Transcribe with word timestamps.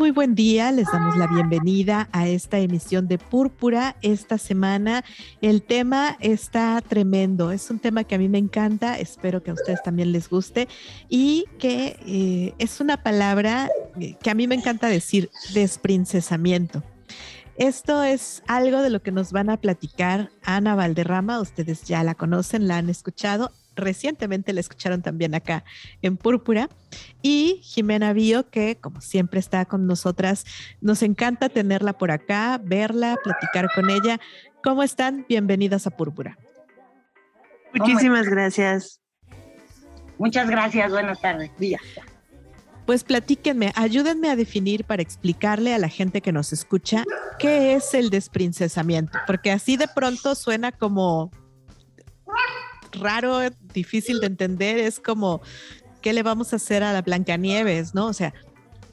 Muy 0.00 0.12
buen 0.12 0.34
día. 0.34 0.72
Les 0.72 0.86
damos 0.90 1.18
la 1.18 1.26
bienvenida 1.26 2.08
a 2.12 2.26
esta 2.26 2.58
emisión 2.58 3.06
de 3.06 3.18
Púrpura. 3.18 3.96
Esta 4.00 4.38
semana 4.38 5.04
el 5.42 5.60
tema 5.60 6.16
está 6.20 6.80
tremendo. 6.80 7.52
Es 7.52 7.70
un 7.70 7.80
tema 7.80 8.04
que 8.04 8.14
a 8.14 8.18
mí 8.18 8.26
me 8.26 8.38
encanta. 8.38 8.98
Espero 8.98 9.42
que 9.42 9.50
a 9.50 9.52
ustedes 9.52 9.82
también 9.82 10.10
les 10.10 10.30
guste 10.30 10.68
y 11.10 11.44
que 11.58 11.98
eh, 12.06 12.54
es 12.56 12.80
una 12.80 13.02
palabra 13.02 13.68
eh, 14.00 14.16
que 14.22 14.30
a 14.30 14.34
mí 14.34 14.46
me 14.46 14.54
encanta 14.54 14.88
decir, 14.88 15.28
desprincesamiento. 15.52 16.82
Esto 17.58 18.02
es 18.02 18.42
algo 18.46 18.80
de 18.80 18.88
lo 18.88 19.02
que 19.02 19.12
nos 19.12 19.32
van 19.32 19.50
a 19.50 19.58
platicar 19.58 20.30
Ana 20.42 20.76
Valderrama. 20.76 21.40
Ustedes 21.40 21.84
ya 21.84 22.02
la 22.04 22.14
conocen, 22.14 22.68
la 22.68 22.78
han 22.78 22.88
escuchado 22.88 23.52
recientemente 23.80 24.52
la 24.52 24.60
escucharon 24.60 25.02
también 25.02 25.34
acá 25.34 25.64
en 26.02 26.16
Púrpura. 26.16 26.68
Y 27.22 27.60
Jimena 27.62 28.12
Bío, 28.12 28.48
que 28.50 28.76
como 28.76 29.00
siempre 29.00 29.40
está 29.40 29.64
con 29.64 29.86
nosotras, 29.86 30.44
nos 30.80 31.02
encanta 31.02 31.48
tenerla 31.48 31.94
por 31.94 32.10
acá, 32.10 32.60
verla, 32.62 33.16
platicar 33.22 33.68
con 33.74 33.90
ella. 33.90 34.20
¿Cómo 34.62 34.82
están? 34.82 35.24
Bienvenidas 35.28 35.86
a 35.86 35.90
Púrpura. 35.90 36.38
Muchísimas 37.74 38.28
gracias. 38.28 39.00
Muchas 40.18 40.50
gracias, 40.50 40.90
buenas 40.90 41.20
tardes. 41.20 41.50
Pues 42.84 43.04
platíquenme, 43.04 43.72
ayúdenme 43.76 44.28
a 44.30 44.36
definir 44.36 44.84
para 44.84 45.00
explicarle 45.00 45.72
a 45.72 45.78
la 45.78 45.88
gente 45.88 46.20
que 46.20 46.32
nos 46.32 46.52
escucha 46.52 47.04
qué 47.38 47.74
es 47.74 47.94
el 47.94 48.10
desprincesamiento, 48.10 49.18
porque 49.26 49.50
así 49.50 49.76
de 49.76 49.88
pronto 49.88 50.34
suena 50.34 50.72
como 50.72 51.30
raro, 52.92 53.40
difícil 53.72 54.20
de 54.20 54.26
entender, 54.26 54.78
es 54.78 55.00
como, 55.00 55.40
¿qué 56.00 56.12
le 56.12 56.22
vamos 56.22 56.52
a 56.52 56.56
hacer 56.56 56.82
a 56.82 56.92
la 56.92 57.02
Blancanieves, 57.02 57.94
no? 57.94 58.06
O 58.06 58.12
sea, 58.12 58.32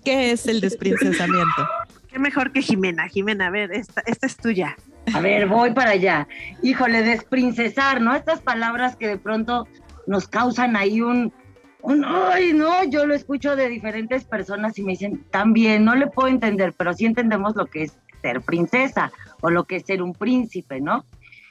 ¿qué 0.03 0.31
es 0.31 0.47
el 0.47 0.61
desprincesamiento? 0.61 1.67
Qué 2.09 2.19
mejor 2.19 2.51
que 2.51 2.61
Jimena. 2.61 3.09
Jimena, 3.09 3.47
a 3.47 3.49
ver, 3.49 3.71
esta, 3.73 4.01
esta 4.05 4.25
es 4.27 4.37
tuya. 4.37 4.77
A 5.13 5.19
ver, 5.19 5.45
voy 5.47 5.73
para 5.73 5.91
allá. 5.91 6.27
Híjole, 6.63 7.03
desprincesar, 7.03 8.01
¿no? 8.01 8.15
Estas 8.15 8.41
palabras 8.41 8.95
que 8.95 9.07
de 9.07 9.17
pronto 9.17 9.67
nos 10.07 10.27
causan 10.27 10.75
ahí 10.75 11.01
un, 11.01 11.33
un, 11.81 12.05
ay, 12.05 12.53
no, 12.53 12.83
yo 12.85 13.05
lo 13.05 13.13
escucho 13.13 13.55
de 13.55 13.69
diferentes 13.69 14.23
personas 14.23 14.77
y 14.79 14.83
me 14.83 14.93
dicen, 14.93 15.23
también, 15.31 15.85
no 15.85 15.95
le 15.95 16.07
puedo 16.07 16.27
entender, 16.27 16.73
pero 16.77 16.93
sí 16.93 17.05
entendemos 17.05 17.55
lo 17.55 17.65
que 17.67 17.83
es 17.83 17.97
ser 18.21 18.41
princesa 18.41 19.11
o 19.41 19.49
lo 19.49 19.65
que 19.65 19.77
es 19.77 19.83
ser 19.85 20.01
un 20.01 20.13
príncipe, 20.13 20.81
¿no? 20.81 21.05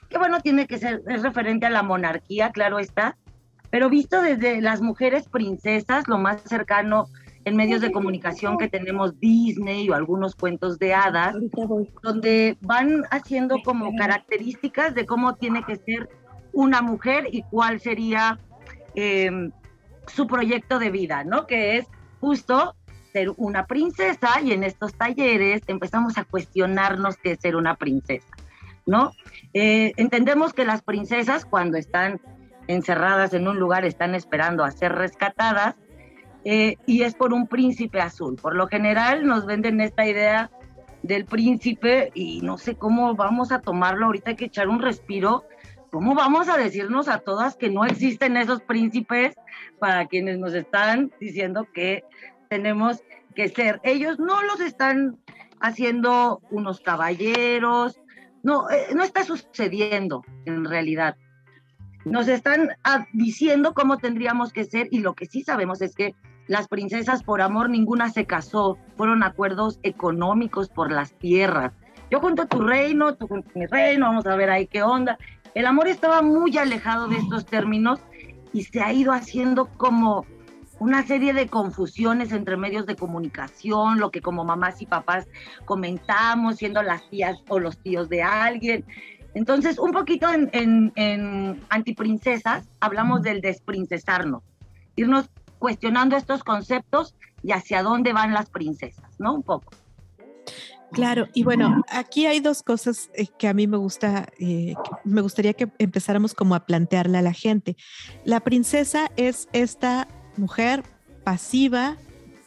Que 0.09 0.19
bueno, 0.19 0.41
tiene 0.41 0.67
que 0.67 0.79
ser, 0.79 1.03
es 1.09 1.23
referente 1.23 1.67
a 1.67 1.71
la 1.71 1.83
monarquía, 1.83 2.51
claro 2.51 2.79
está, 2.79 3.17
pero 3.71 3.91
visto 3.91 4.21
desde 4.21 4.61
las 4.61 4.81
mujeres 4.81 5.29
princesas, 5.29 6.09
lo 6.09 6.19
más 6.19 6.43
cercano 6.43 7.08
en 7.45 7.57
medios 7.57 7.80
de 7.80 7.92
comunicación 7.92 8.58
que 8.58 8.69
tenemos 8.69 9.20
Disney 9.20 9.89
o 9.89 9.95
algunos 9.95 10.35
cuentos 10.35 10.80
de 10.80 10.95
hadas, 10.95 11.36
donde 12.03 12.57
van 12.61 13.05
haciendo 13.11 13.57
como 13.64 13.95
características 13.95 14.95
de 14.97 15.07
cómo 15.07 15.36
tiene 15.36 15.63
que 15.63 15.77
ser 15.77 16.09
una 16.53 16.83
mujer 16.83 17.29
y 17.30 17.42
cuál 17.42 17.79
sería 17.79 18.41
em, 18.97 19.53
su 20.09 20.27
proyecto 20.27 20.80
de 20.80 20.91
vida, 20.91 21.23
¿no? 21.23 21.47
Que 21.47 21.77
es 21.77 21.86
justo 22.19 22.75
ser 23.13 23.30
una 23.36 23.67
princesa 23.67 24.41
y 24.42 24.51
en 24.53 24.64
estos 24.64 24.95
talleres 24.95 25.63
empezamos 25.69 26.19
a 26.19 26.25
cuestionarnos 26.25 27.17
qué 27.17 27.33
es 27.33 27.41
ser 27.41 27.55
una 27.55 27.77
princesa. 27.77 28.27
¿No? 28.86 29.13
Eh, 29.52 29.92
entendemos 29.97 30.52
que 30.52 30.64
las 30.64 30.83
princesas 30.83 31.45
cuando 31.45 31.77
están 31.77 32.20
encerradas 32.69 33.35
en 33.35 33.47
un 33.47 33.58
lugar 33.58 33.85
están 33.85 34.14
esperando 34.14 34.64
a 34.64 34.70
ser 34.70 34.92
rescatadas 34.92 35.74
eh, 36.45 36.77
y 36.86 37.02
es 37.02 37.14
por 37.14 37.33
un 37.33 37.48
príncipe 37.48 38.01
azul. 38.01 38.36
Por 38.36 38.55
lo 38.55 38.69
general 38.69 39.27
nos 39.27 39.47
venden 39.47 39.80
esta 39.80 40.07
idea 40.07 40.51
del 41.02 41.24
príncipe 41.24 42.11
y 42.14 42.41
no 42.42 42.58
sé 42.58 42.77
cómo 42.77 43.14
vamos 43.14 43.52
a 43.52 43.61
tomarlo, 43.61 44.07
ahorita 44.07 44.30
hay 44.30 44.36
que 44.36 44.47
echar 44.47 44.69
un 44.69 44.80
respiro. 44.80 45.45
¿Cómo 45.91 46.14
vamos 46.14 46.48
a 46.48 46.57
decirnos 46.57 47.08
a 47.08 47.18
todas 47.18 47.57
que 47.57 47.70
no 47.70 47.85
existen 47.85 48.36
esos 48.36 48.61
príncipes 48.61 49.35
para 49.79 50.07
quienes 50.07 50.39
nos 50.39 50.53
están 50.53 51.13
diciendo 51.20 51.67
que 51.73 52.05
tenemos 52.48 53.03
que 53.35 53.48
ser? 53.48 53.80
Ellos 53.83 54.18
no 54.18 54.42
los 54.42 54.61
están 54.61 55.17
haciendo 55.61 56.42
unos 56.51 56.80
caballeros, 56.80 58.01
no, 58.46 58.70
eh, 58.70 58.95
no 58.95 59.02
está 59.02 59.24
sucediendo 59.24 60.24
en 60.45 60.64
realidad. 60.64 61.17
Nos 62.05 62.29
están 62.29 62.68
ah, 62.84 63.05
diciendo 63.12 63.74
cómo 63.74 63.98
tendríamos 63.98 64.52
que 64.52 64.64
ser 64.64 64.86
y 64.92 65.01
lo 65.01 65.14
que 65.14 65.27
sí 65.27 65.42
sabemos 65.42 65.83
es 65.83 65.96
que 65.96 66.14
las 66.46 66.68
princesas 66.68 67.24
por 67.24 67.42
amor 67.42 67.68
ninguna 67.68 68.08
se 68.08 68.24
casó, 68.24 68.79
fueron 68.96 69.24
acuerdos 69.24 69.80
económicos 69.83 70.68
por 70.68 70.92
las 70.92 71.12
tierras. 71.14 71.73
Yo 72.08 72.20
junto 72.20 72.46
tu 72.46 72.61
reino, 72.61 73.17
tú 73.17 73.27
junto 73.27 73.51
mi 73.56 73.67
reino, 73.67 74.06
vamos 74.06 74.27
a 74.27 74.36
ver 74.36 74.48
ahí 74.51 74.68
qué 74.68 74.85
onda. 74.85 75.18
El 75.56 75.67
amor 75.67 75.89
estaba 75.89 76.23
muy 76.23 76.56
alejado 76.56 77.08
de 77.08 77.17
estos 77.17 77.46
términos 77.46 77.98
y 78.52 78.62
se 78.62 78.80
ha 78.80 78.92
ido 78.92 79.12
haciendo 79.12 79.67
como 79.77 80.24
una 80.79 81.07
serie 81.07 81.33
de 81.33 81.48
confusiones 81.48 82.33
entre 82.33 82.57
medios 82.57 82.87
de 82.87 82.97
comunicación, 82.97 83.98
lo 83.98 84.11
que 84.11 84.20
como 84.20 84.45
mamás 84.45 84.83
y 84.83 84.87
papás 84.87 85.27
comentamos, 85.64 86.57
siendo 86.57 86.83
las 86.83 87.09
tías 87.09 87.39
o 87.48 87.59
los 87.59 87.79
tíos 87.79 88.09
de 88.09 88.23
alguien. 88.23 88.85
Entonces, 89.35 89.79
un 89.79 89.92
poquito 89.92 90.29
en, 90.33 90.92
en, 90.97 91.61
Antiprincesas 91.69 92.69
hablamos 92.81 93.23
del 93.23 93.41
desprincesarnos, 93.41 94.42
irnos 94.97 95.29
cuestionando 95.59 96.17
estos 96.17 96.42
conceptos 96.42 97.15
y 97.42 97.53
hacia 97.53 97.83
dónde 97.83 98.13
van 98.13 98.33
las 98.33 98.51
princesas, 98.51 99.05
¿no? 99.19 99.35
Un 99.35 99.42
poco. 99.42 99.73
Claro, 100.92 101.29
y 101.35 101.42
bueno, 101.42 101.83
aquí 101.91 102.27
hay 102.27 102.41
dos 102.41 102.63
cosas 102.63 103.11
eh, 103.15 103.27
que 103.39 103.48
a 103.48 103.55
mí 103.55 103.67
me 103.67 103.77
gusta, 103.77 104.29
eh, 104.39 104.75
me 105.05 105.20
gustaría 105.20 105.53
que 105.53 105.69
empezáramos 105.79 106.33
como 106.33 106.55
a 106.55 106.65
plantearle 106.65 107.19
a 107.19 107.23
la 107.23 107.33
gente. 107.33 107.77
La 108.25 108.41
princesa 108.41 109.11
es 109.17 109.48
esta 109.53 110.09
mujer 110.39 110.83
pasiva 111.24 111.97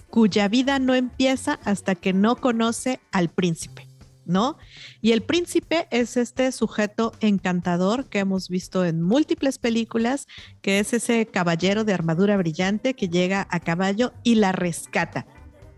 cuya 0.09 0.47
vida 0.47 0.79
no 0.79 0.95
empieza 0.95 1.59
hasta 1.63 1.95
que 1.95 2.13
no 2.13 2.35
conoce 2.35 3.00
al 3.11 3.29
príncipe, 3.29 3.88
¿no? 4.25 4.57
Y 5.01 5.11
el 5.11 5.22
príncipe 5.22 5.88
es 5.91 6.17
este 6.17 6.51
sujeto 6.51 7.13
encantador 7.19 8.09
que 8.09 8.19
hemos 8.19 8.50
visto 8.50 8.85
en 8.85 9.01
múltiples 9.01 9.59
películas, 9.59 10.27
que 10.61 10.79
es 10.79 10.94
ese 10.94 11.25
caballero 11.25 11.83
de 11.83 11.94
armadura 11.94 12.38
brillante 12.38 12.95
que 12.95 13.09
llega 13.09 13.47
a 13.51 13.59
caballo 13.59 14.13
y 14.23 14.35
la 14.35 14.51
rescata. 14.51 15.25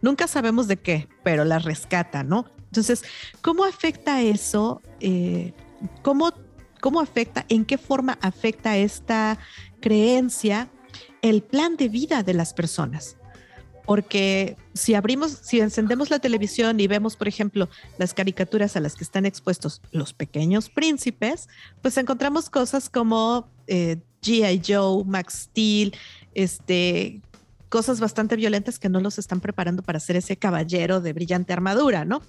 Nunca 0.02 0.28
sabemos 0.28 0.68
de 0.68 0.78
qué, 0.78 1.08
pero 1.24 1.46
la 1.46 1.60
rescata, 1.60 2.24
¿no? 2.24 2.46
Entonces, 2.66 3.04
¿cómo 3.42 3.66
afecta 3.66 4.22
eso? 4.22 4.82
Eh, 5.02 5.54
¿cómo, 6.02 6.34
¿Cómo 6.80 7.02
afecta? 7.02 7.46
¿En 7.50 7.66
qué 7.66 7.78
forma 7.78 8.18
afecta 8.22 8.78
esta 8.78 9.38
creencia 9.82 10.70
el 11.22 11.42
plan 11.44 11.78
de 11.78 11.90
vida 11.90 12.24
de 12.24 12.34
las 12.34 12.54
personas. 12.54 13.18
Porque 13.86 14.58
si 14.74 14.94
abrimos, 14.94 15.32
si 15.42 15.60
encendemos 15.60 16.10
la 16.10 16.20
televisión 16.20 16.80
y 16.80 16.88
vemos, 16.88 17.16
por 17.16 17.28
ejemplo, 17.28 17.68
las 17.98 18.14
caricaturas 18.14 18.76
a 18.76 18.80
las 18.80 18.96
que 18.96 19.04
están 19.04 19.26
expuestos 19.26 19.82
los 19.92 20.14
pequeños 20.14 20.70
príncipes, 20.70 21.50
pues 21.82 21.98
encontramos 21.98 22.50
cosas 22.50 22.90
como 22.90 23.50
eh, 23.68 23.98
G.I. 24.22 24.62
Joe, 24.66 25.04
Max 25.06 25.50
Steel, 25.50 25.96
este, 26.36 27.22
cosas 27.70 28.00
bastante 28.00 28.36
violentas 28.36 28.78
que 28.78 28.90
no 28.90 29.00
los 29.00 29.18
están 29.18 29.42
preparando 29.42 29.82
para 29.82 30.00
ser 30.00 30.16
ese 30.16 30.38
caballero 30.38 31.02
de 31.02 31.14
brillante 31.14 31.54
armadura, 31.54 32.06
¿no? 32.06 32.22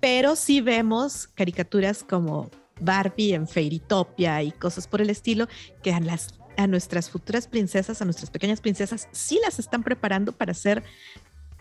Pero 0.00 0.36
sí 0.36 0.60
vemos 0.60 1.28
caricaturas 1.28 2.02
como 2.02 2.50
Barbie 2.80 3.34
en 3.34 3.46
Fairytopia 3.46 4.42
y 4.42 4.50
cosas 4.52 4.88
por 4.88 5.00
el 5.00 5.10
estilo 5.10 5.48
que 5.82 5.92
a 5.92 6.00
las 6.00 6.28
a 6.56 6.66
nuestras 6.66 7.10
futuras 7.10 7.46
princesas, 7.46 8.00
a 8.00 8.04
nuestras 8.04 8.30
pequeñas 8.30 8.60
princesas, 8.60 9.08
sí 9.12 9.40
las 9.44 9.58
están 9.58 9.82
preparando 9.82 10.32
para 10.32 10.54
ser 10.54 10.82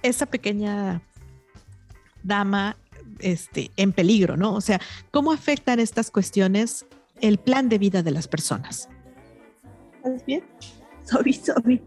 esa 0.01 0.25
pequeña 0.25 1.01
dama 2.23 2.77
este, 3.19 3.71
en 3.77 3.91
peligro, 3.93 4.37
¿no? 4.37 4.53
O 4.53 4.61
sea, 4.61 4.79
¿cómo 5.11 5.31
afectan 5.31 5.79
estas 5.79 6.11
cuestiones 6.11 6.85
el 7.21 7.37
plan 7.37 7.69
de 7.69 7.77
vida 7.77 8.03
de 8.03 8.11
las 8.11 8.27
personas? 8.27 8.89
¿Estás 9.97 10.25
bien? 10.25 10.43
Sobi, 11.03 11.33
Sobi. 11.33 11.81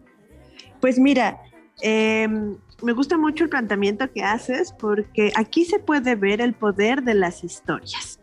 Pues 0.81 0.99
mira, 0.99 1.41
em, 1.81 2.57
me 2.83 2.93
gusta 2.93 3.17
mucho 3.17 3.45
el 3.45 3.51
planteamiento 3.51 4.11
que 4.13 4.23
haces 4.23 4.73
porque 4.79 5.33
aquí 5.37 5.65
se 5.65 5.79
puede 5.79 6.15
ver 6.15 6.41
el 6.41 6.55
poder 6.55 7.03
de 7.03 7.15
las 7.15 7.45
historias. 7.45 8.21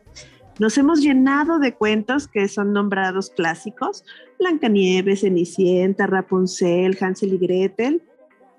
Nos 0.60 0.78
hemos 0.78 1.02
llenado 1.02 1.58
de 1.58 1.74
cuentos 1.74 2.28
que 2.28 2.48
son 2.48 2.74
nombrados 2.74 3.32
clásicos, 3.32 4.06
Blancanieves, 4.38 5.22
Cenicienta, 5.22 6.06
Rapunzel, 6.06 6.96
Hansel 7.02 7.34
y 7.34 7.38
Gretel. 7.40 8.04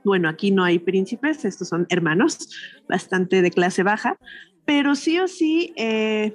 Bueno, 0.04 0.28
aquí 0.28 0.50
no 0.50 0.64
hay 0.64 0.80
príncipes, 0.80 1.44
estos 1.44 1.68
son 1.68 1.86
hermanos, 1.90 2.50
bastante 2.88 3.42
de 3.42 3.50
clase 3.52 3.84
baja, 3.84 4.18
pero 4.64 4.96
sí 4.96 5.20
o 5.20 5.28
sí 5.28 5.72
eh, 5.76 6.34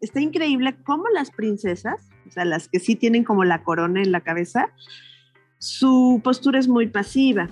está 0.00 0.20
increíble 0.20 0.76
cómo 0.84 1.04
las 1.14 1.30
princesas, 1.30 2.08
o 2.26 2.30
sea, 2.32 2.44
las 2.44 2.68
que 2.68 2.80
sí 2.80 2.96
tienen 2.96 3.22
como 3.22 3.44
la 3.44 3.62
corona 3.62 4.02
en 4.02 4.10
la 4.10 4.22
cabeza, 4.22 4.70
su 5.58 6.20
postura 6.24 6.58
es 6.58 6.66
muy 6.66 6.88
pasiva. 6.88 7.48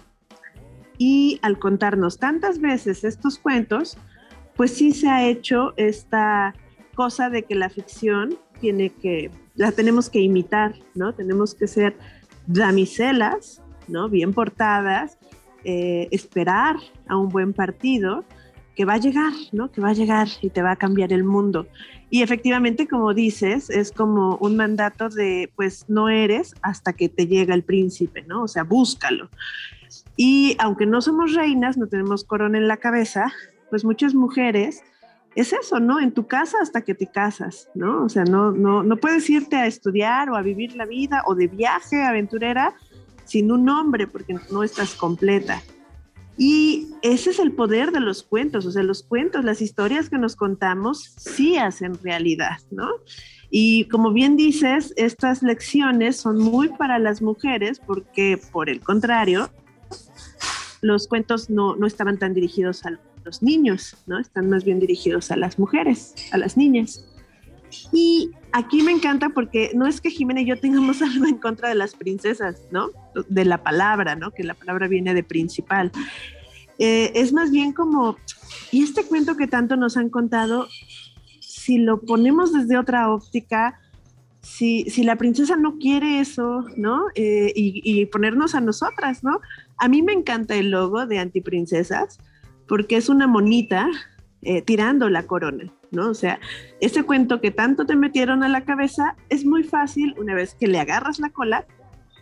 Y 0.99 1.38
al 1.43 1.61
contarnos 1.61 2.19
tantas 2.19 2.61
veces 2.61 3.05
estos 3.05 3.38
cuentos, 3.38 3.96
pues 4.56 4.73
sí 4.73 4.91
se 4.91 5.08
ha 5.08 5.25
hecho 5.25 5.73
esta 5.76 6.52
cosa 6.99 7.31
de 7.31 7.45
que 7.45 7.55
la 7.55 7.69
ficción 7.69 8.37
tiene 8.61 8.91
que, 8.91 9.31
la 9.55 9.71
tenemos 9.71 10.11
que 10.11 10.19
imitar, 10.19 10.75
¿no? 10.97 11.15
Tenemos 11.15 11.55
que 11.55 11.69
ser 11.69 11.97
damiselas, 12.49 13.62
¿no? 13.87 14.09
Bien 14.09 14.35
portadas, 14.35 15.17
eh, 15.62 16.09
esperar 16.11 16.75
a 17.06 17.17
un 17.17 17.29
buen 17.29 17.53
partido 17.53 18.25
que 18.75 18.85
va 18.85 18.95
a 18.95 18.99
llegar, 18.99 19.33
¿no? 19.53 19.71
Que 19.71 19.81
va 19.81 19.91
a 19.91 19.93
llegar 19.93 20.27
y 20.43 20.50
te 20.50 20.61
va 20.61 20.73
a 20.73 20.77
cambiar 20.77 21.12
el 21.12 21.23
mundo. 21.23 21.69
Y 22.11 22.23
efectivamente, 22.23 22.89
como 22.89 23.15
dices, 23.15 23.71
es 23.71 23.93
como 23.93 24.37
un 24.41 24.56
mandato 24.56 25.09
de, 25.09 25.53
pues 25.55 25.85
no 25.87 26.09
eres 26.09 26.53
hasta 26.62 26.94
que 26.94 27.09
te 27.09 27.29
llega 27.29 27.55
el 27.55 27.62
príncipe, 27.62 28.23
¿no? 28.23 28.43
O 28.43 28.49
sea, 28.49 28.65
búscalo. 28.65 29.31
Y 30.17 30.56
aunque 30.59 30.85
no 30.85 31.01
somos 31.01 31.33
reinas, 31.35 31.77
no 31.77 31.87
tenemos 31.87 32.25
corona 32.25 32.59
en 32.59 32.67
la 32.67 32.79
cabeza, 32.79 33.33
pues 33.71 33.85
muchas 33.85 34.17
mujeres 34.17 34.83
es 35.35 35.53
eso, 35.53 35.79
¿no? 35.81 36.01
En 36.01 36.13
tu 36.13 36.27
casa 36.27 36.59
hasta 36.61 36.83
que 36.83 36.95
te 36.95 37.07
casas, 37.07 37.69
¿no? 37.75 38.05
O 38.05 38.09
sea, 38.09 38.25
no, 38.25 38.51
no, 38.53 38.83
no 38.83 38.97
puedes 38.97 39.29
irte 39.31 39.57
a 39.57 39.67
estudiar 39.67 40.31
o 40.31 40.37
a 40.37 40.43
vivir 40.43 40.75
la 40.77 40.87
vida 40.87 41.23
o 41.27 41.35
de 41.35 41.47
viaje 41.47 42.03
aventurera 42.03 42.75
sin 43.25 43.53
un 43.53 43.65
nombre 43.65 44.07
porque 44.07 44.37
no 44.51 44.63
estás 44.63 44.95
completa. 44.95 45.63
Y 46.37 46.89
ese 47.03 47.31
es 47.31 47.41
el 47.41 47.53
poder 47.53 47.91
de 47.91 48.01
los 48.01 48.23
cuentos, 48.23 48.65
o 48.65 48.71
sea, 48.71 48.85
los 48.85 49.03
cuentos, 49.03 49.45
las 49.45 49.61
historias 49.61 50.09
que 50.09 50.19
nos 50.19 50.37
contamos 50.37 51.15
sí 51.17 51.57
hacen 51.57 51.99
realidad, 52.03 52.59
¿no? 52.71 52.89
Y 53.51 53.89
como 53.89 54.13
bien 54.13 54.37
dices, 54.37 54.93
estas 54.97 55.43
lecciones 55.43 56.17
son 56.17 56.39
muy 56.39 56.69
para 56.69 56.99
las 56.99 57.23
mujeres 57.23 57.81
porque, 57.85 58.41
por 58.53 58.69
el 58.69 58.81
contrario, 58.81 59.51
los 60.81 61.09
cuentos 61.09 61.51
no, 61.51 61.75
no 61.75 61.87
estaban 61.87 62.19
tan 62.19 62.35
dirigidos 62.35 62.87
a 62.87 62.99
los 63.25 63.43
niños, 63.43 63.97
¿no? 64.06 64.19
Están 64.19 64.49
más 64.49 64.65
bien 64.65 64.81
dirigidos 64.81 65.31
a 65.31 65.37
las 65.37 65.59
mujeres, 65.59 66.15
a 66.32 66.38
las 66.38 66.56
niñas. 66.56 67.05
Y 67.93 68.31
aquí 68.53 68.82
me 68.82 68.93
encanta 68.93 69.31
porque 69.31 69.73
no 69.75 69.87
es 69.87 70.00
que 70.00 70.11
Jimena 70.11 70.41
y 70.41 70.47
yo 70.47 70.59
tengamos 70.59 71.03
algo 71.03 71.26
en 71.26 71.37
contra 71.37 71.69
de 71.69 71.75
las 71.75 71.94
princesas, 71.94 72.62
¿no? 72.70 72.91
De 73.29 73.44
la 73.44 73.62
palabra, 73.62 74.17
¿no? 74.17 74.31
Que 74.31 74.44
la 74.44 74.55
palabra 74.55 74.88
viene 74.88 75.15
de 75.15 75.23
principal. 75.23 75.93
Eh, 76.79 77.12
es 77.15 77.32
más 77.32 77.50
bien 77.50 77.73
como, 77.73 78.17
y 78.70 78.82
este 78.82 79.05
cuento 79.05 79.37
que 79.37 79.49
tanto 79.49 79.76
nos 79.76 79.97
han 79.97 80.11
contado, 80.11 80.69
si 81.41 81.79
lo 81.79 82.00
ponemos 82.00 82.53
desde 82.53 82.79
otra 82.79 83.12
óptica, 83.12 83.81
si, 84.41 84.88
si 84.88 85.03
la 85.03 85.17
princesa 85.17 85.56
no 85.56 85.79
quiere 85.79 86.20
eso, 86.20 86.65
¿no? 86.76 87.06
Eh, 87.17 87.53
y, 87.55 87.82
y, 87.85 88.06
ponernos 88.06 88.55
a 88.55 88.61
nosotras, 88.61 89.25
¿no? 89.25 89.41
A 89.76 89.88
mí 89.88 90.03
me 90.03 90.12
encanta 90.12 90.55
el 90.55 90.70
logo 90.70 91.05
de 91.06 91.19
Antiprincesas 91.19 92.19
porque 92.69 92.97
es 92.97 93.09
una 93.09 93.26
monita 93.26 93.88
eh, 94.43 94.62
tirando 94.62 95.09
la 95.11 95.25
corona, 95.25 95.73
¿no? 95.91 96.11
O 96.11 96.15
sea, 96.15 96.38
ese 96.81 97.03
cuento 97.03 97.41
que 97.41 97.50
tanto 97.50 97.87
te 97.87 97.97
metieron 97.97 98.44
a 98.44 98.49
la 98.49 98.65
cabeza 98.65 99.17
es 99.31 99.44
muy 99.44 99.65
fácil 99.65 100.15
una 100.19 100.35
vez 100.35 100.55
que 100.55 100.69
le 100.69 100.79
agarras 100.79 101.19
la 101.19 101.31
cola, 101.31 101.67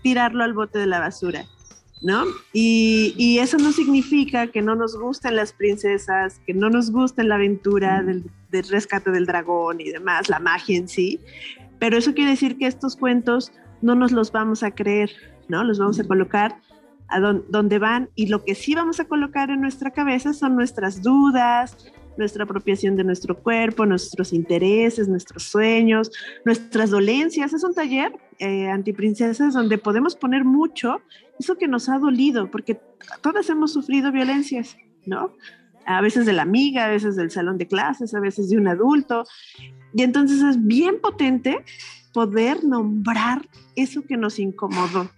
tirarlo 0.02 0.44
al 0.44 0.54
bote 0.54 0.78
de 0.78 0.86
la 0.86 1.00
basura, 1.00 1.44
¿no? 2.00 2.24
Y, 2.52 3.14
y 3.18 3.40
eso 3.40 3.58
no 3.58 3.72
significa 3.72 4.46
que 4.46 4.62
no 4.62 4.76
nos 4.76 4.96
gusten 4.96 5.36
las 5.36 5.52
princesas, 5.52 6.40
que 6.46 6.54
no 6.54 6.70
nos 6.70 6.90
guste 6.90 7.22
la 7.24 7.34
aventura 7.34 8.02
del, 8.02 8.24
del 8.50 8.68
rescate 8.68 9.10
del 9.10 9.26
dragón 9.26 9.80
y 9.80 9.90
demás, 9.90 10.30
la 10.30 10.38
magia 10.38 10.78
en 10.78 10.88
sí, 10.88 11.20
pero 11.78 11.98
eso 11.98 12.14
quiere 12.14 12.30
decir 12.30 12.56
que 12.56 12.66
estos 12.66 12.96
cuentos 12.96 13.52
no 13.82 13.94
nos 13.94 14.12
los 14.12 14.32
vamos 14.32 14.62
a 14.62 14.70
creer, 14.70 15.10
¿no? 15.48 15.64
Los 15.64 15.78
vamos 15.78 16.00
a 16.00 16.04
colocar 16.04 16.56
a 17.08 17.20
dónde 17.20 17.78
van 17.78 18.10
y 18.14 18.26
lo 18.26 18.44
que 18.44 18.54
sí 18.54 18.74
vamos 18.74 19.00
a 19.00 19.06
colocar 19.06 19.50
en 19.50 19.60
nuestra 19.60 19.92
cabeza 19.92 20.32
son 20.32 20.56
nuestras 20.56 21.02
dudas, 21.02 21.76
nuestra 22.16 22.44
apropiación 22.44 22.96
de 22.96 23.04
nuestro 23.04 23.36
cuerpo, 23.36 23.86
nuestros 23.86 24.32
intereses, 24.32 25.08
nuestros 25.08 25.44
sueños, 25.44 26.10
nuestras 26.44 26.90
dolencias. 26.90 27.52
Es 27.52 27.64
un 27.64 27.74
taller 27.74 28.12
eh, 28.38 28.68
antiprincesas 28.68 29.54
donde 29.54 29.78
podemos 29.78 30.16
poner 30.16 30.44
mucho 30.44 31.00
eso 31.38 31.56
que 31.56 31.68
nos 31.68 31.88
ha 31.88 31.98
dolido, 31.98 32.50
porque 32.50 32.80
todas 33.22 33.48
hemos 33.50 33.72
sufrido 33.72 34.12
violencias, 34.12 34.76
¿no? 35.04 35.32
A 35.84 36.00
veces 36.00 36.26
de 36.26 36.32
la 36.32 36.42
amiga, 36.42 36.86
a 36.86 36.88
veces 36.88 37.14
del 37.14 37.30
salón 37.30 37.58
de 37.58 37.68
clases, 37.68 38.14
a 38.14 38.20
veces 38.20 38.50
de 38.50 38.56
un 38.56 38.66
adulto. 38.66 39.24
Y 39.94 40.02
entonces 40.02 40.42
es 40.42 40.64
bien 40.64 41.00
potente 41.00 41.64
poder 42.12 42.64
nombrar 42.64 43.46
eso 43.76 44.02
que 44.02 44.16
nos 44.16 44.38
incomodó, 44.38 45.10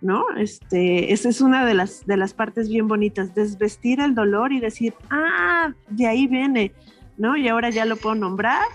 ¿no? 0.00 0.24
Este, 0.36 1.12
esa 1.12 1.28
es 1.28 1.40
una 1.40 1.64
de 1.64 1.74
las, 1.74 2.06
de 2.06 2.16
las 2.16 2.34
partes 2.34 2.68
bien 2.68 2.88
bonitas, 2.88 3.34
desvestir 3.34 4.00
el 4.00 4.14
dolor 4.14 4.52
y 4.52 4.60
decir, 4.60 4.94
ah, 5.10 5.72
de 5.88 6.06
ahí 6.06 6.26
viene, 6.26 6.72
¿no? 7.16 7.36
Y 7.36 7.48
ahora 7.48 7.70
ya 7.70 7.84
lo 7.84 7.96
puedo 7.96 8.14
nombrar 8.14 8.66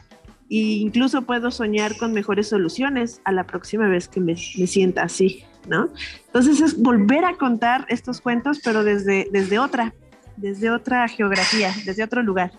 e 0.50 0.58
incluso 0.58 1.22
puedo 1.22 1.50
soñar 1.50 1.96
con 1.98 2.12
mejores 2.12 2.50
soluciones 2.50 3.22
a 3.24 3.32
la 3.32 3.46
próxima 3.46 3.88
vez 3.88 4.08
que 4.08 4.20
me, 4.20 4.36
me 4.58 4.68
sienta 4.68 5.04
así, 5.04 5.46
¿no? 5.68 5.90
Entonces 6.26 6.60
es 6.60 6.82
volver 6.82 7.24
a 7.24 7.38
contar 7.38 7.86
estos 7.90 8.20
cuentos, 8.20 8.60
pero 8.64 8.84
desde, 8.84 9.30
desde 9.32 9.60
otra, 9.60 9.94
desde 10.36 10.70
otra 10.70 11.08
geografía, 11.08 11.74
desde 11.86 12.04
otro 12.04 12.22
lugar. 12.22 12.52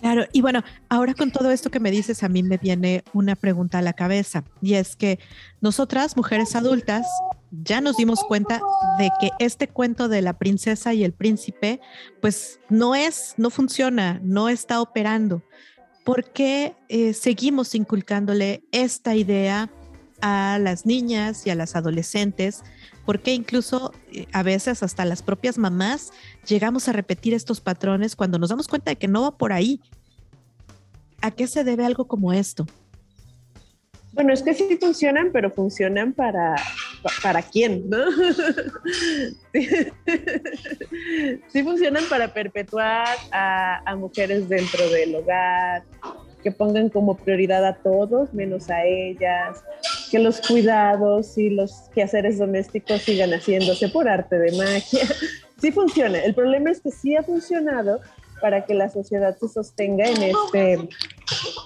Claro, 0.00 0.24
y 0.32 0.42
bueno, 0.42 0.62
ahora 0.90 1.14
con 1.14 1.30
todo 1.30 1.50
esto 1.50 1.70
que 1.70 1.80
me 1.80 1.90
dices, 1.90 2.22
a 2.22 2.28
mí 2.28 2.42
me 2.42 2.58
viene 2.58 3.02
una 3.14 3.36
pregunta 3.36 3.78
a 3.78 3.82
la 3.82 3.94
cabeza, 3.94 4.44
y 4.60 4.74
es 4.74 4.96
que 4.96 5.18
nosotras, 5.62 6.16
mujeres 6.16 6.54
adultas, 6.54 7.06
ya 7.62 7.80
nos 7.80 7.96
dimos 7.96 8.24
cuenta 8.24 8.60
de 8.98 9.10
que 9.20 9.30
este 9.38 9.68
cuento 9.68 10.08
de 10.08 10.22
la 10.22 10.38
princesa 10.38 10.94
y 10.94 11.04
el 11.04 11.12
príncipe, 11.12 11.80
pues 12.20 12.60
no 12.68 12.94
es, 12.94 13.34
no 13.36 13.50
funciona, 13.50 14.20
no 14.22 14.48
está 14.48 14.80
operando. 14.80 15.42
¿Por 16.04 16.24
qué 16.32 16.74
eh, 16.88 17.14
seguimos 17.14 17.74
inculcándole 17.74 18.64
esta 18.72 19.14
idea 19.14 19.70
a 20.20 20.58
las 20.60 20.86
niñas 20.86 21.46
y 21.46 21.50
a 21.50 21.54
las 21.54 21.76
adolescentes 21.76 22.62
porque 23.04 23.34
incluso 23.34 23.92
eh, 24.12 24.26
a 24.32 24.42
veces 24.42 24.82
hasta 24.82 25.04
las 25.04 25.22
propias 25.22 25.58
mamás 25.58 26.12
llegamos 26.46 26.88
a 26.88 26.92
repetir 26.92 27.34
estos 27.34 27.60
patrones 27.60 28.16
cuando 28.16 28.38
nos 28.38 28.50
damos 28.50 28.68
cuenta 28.68 28.90
de 28.90 28.96
que 28.96 29.08
no 29.08 29.22
va 29.22 29.36
por 29.36 29.52
ahí. 29.52 29.80
¿A 31.20 31.30
qué 31.30 31.46
se 31.46 31.64
debe 31.64 31.84
algo 31.84 32.06
como 32.06 32.32
esto? 32.32 32.66
Bueno, 34.12 34.32
es 34.32 34.42
que 34.42 34.54
sí 34.54 34.78
funcionan, 34.80 35.30
pero 35.32 35.50
funcionan 35.50 36.12
para, 36.12 36.54
para 37.22 37.42
quién, 37.42 37.88
¿no? 37.88 37.98
sí, 41.52 41.62
funcionan 41.62 42.04
para 42.08 42.32
perpetuar 42.32 43.16
a, 43.32 43.82
a, 43.90 43.96
mujeres 43.96 44.48
dentro 44.48 44.88
del 44.88 45.14
hogar, 45.16 45.84
que 46.42 46.52
pongan 46.52 46.88
como 46.90 47.16
prioridad 47.16 47.64
a 47.64 47.74
todos 47.74 48.32
menos 48.34 48.70
a 48.70 48.84
ellas, 48.84 49.64
que 50.10 50.18
los 50.18 50.40
cuidados 50.40 51.36
y 51.38 51.50
los 51.50 51.90
quehaceres 51.94 52.38
domésticos 52.38 53.02
sigan 53.02 53.30
haciéndose 53.30 53.88
por 53.88 54.08
arte 54.08 54.38
de 54.38 54.56
magia. 54.56 55.04
Sí 55.56 55.72
funciona. 55.72 56.18
El 56.18 56.34
problema 56.34 56.70
es 56.70 56.80
que 56.82 56.90
sí 56.90 57.16
ha 57.16 57.22
funcionado 57.22 58.00
para 58.42 58.66
que 58.66 58.74
la 58.74 58.90
sociedad 58.90 59.34
se 59.38 59.48
sostenga 59.48 60.04
en 60.06 60.22
este, 60.22 60.88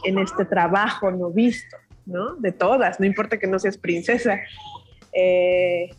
en 0.05 0.19
este 0.21 0.45
trabajo 0.45 1.11
no 1.11 1.31
visto, 1.31 1.77
¿no? 2.07 2.37
De 2.37 2.53
todas, 2.53 3.01
no 3.01 3.07
importa 3.07 3.39
que 3.39 3.49
no 3.49 3.59
seas 3.59 3.77
princesa. 3.77 4.39
Eh, 5.21 5.91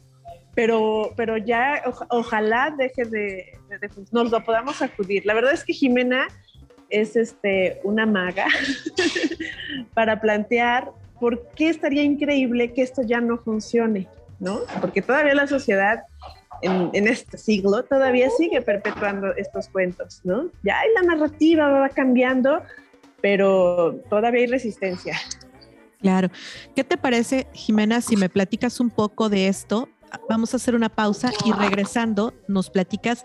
pero, 0.55 1.13
pero 1.15 1.37
ya 1.37 1.83
ojalá 2.09 2.73
deje 2.77 3.05
de, 3.05 3.57
de, 3.69 3.89
nos 4.11 4.31
lo 4.31 4.43
podamos 4.43 4.81
acudir. 4.81 5.25
La 5.25 5.33
verdad 5.33 5.53
es 5.53 5.63
que 5.63 5.73
Jimena 5.73 6.27
es 6.89 7.15
este, 7.15 7.79
una 7.83 8.05
maga 8.05 8.47
para 9.93 10.19
plantear 10.21 10.91
por 11.19 11.49
qué 11.55 11.69
estaría 11.69 12.03
increíble 12.03 12.73
que 12.73 12.81
esto 12.81 13.01
ya 13.03 13.19
no 13.19 13.37
funcione, 13.37 14.07
¿no? 14.39 14.61
Porque 14.79 15.01
todavía 15.01 15.35
la 15.35 15.47
sociedad 15.47 16.03
en, 16.61 16.89
en, 16.93 17.07
este 17.07 17.37
siglo 17.37 17.83
todavía 17.83 18.29
sigue 18.29 18.61
perpetuando 18.61 19.33
estos 19.35 19.67
cuentos, 19.67 20.21
¿no? 20.23 20.49
Ya 20.63 20.77
la 20.95 21.15
narrativa 21.15 21.67
va 21.69 21.89
cambiando, 21.89 22.61
pero 23.21 23.95
todavía 24.09 24.41
hay 24.41 24.47
resistencia. 24.47 25.15
Claro. 25.99 26.29
¿Qué 26.75 26.83
te 26.83 26.97
parece, 26.97 27.47
Jimena, 27.53 28.01
si 28.01 28.15
me 28.15 28.29
platicas 28.29 28.79
un 28.79 28.89
poco 28.89 29.29
de 29.29 29.47
esto? 29.47 29.89
vamos 30.27 30.53
a 30.53 30.57
hacer 30.57 30.75
una 30.75 30.89
pausa 30.89 31.31
y 31.45 31.51
regresando 31.51 32.33
nos 32.47 32.69
platicas 32.69 33.23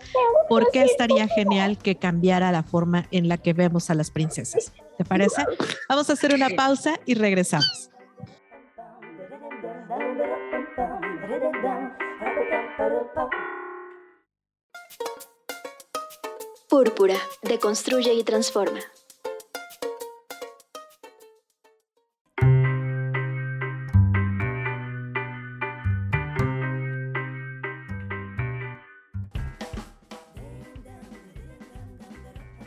por 0.49 0.69
qué 0.71 0.83
estaría 0.83 1.27
genial 1.27 1.77
que 1.77 1.95
cambiara 1.95 2.51
la 2.51 2.63
forma 2.63 3.07
en 3.11 3.27
la 3.27 3.37
que 3.37 3.53
vemos 3.53 3.89
a 3.89 3.95
las 3.95 4.11
princesas. 4.11 4.73
¿Te 4.97 5.05
parece? 5.05 5.43
Vamos 5.89 6.09
a 6.09 6.13
hacer 6.13 6.33
una 6.33 6.49
pausa 6.49 6.99
y 7.05 7.15
regresamos. 7.15 7.89
Púrpura, 16.69 17.15
deconstruye 17.41 18.13
y 18.13 18.23
transforma. 18.23 18.79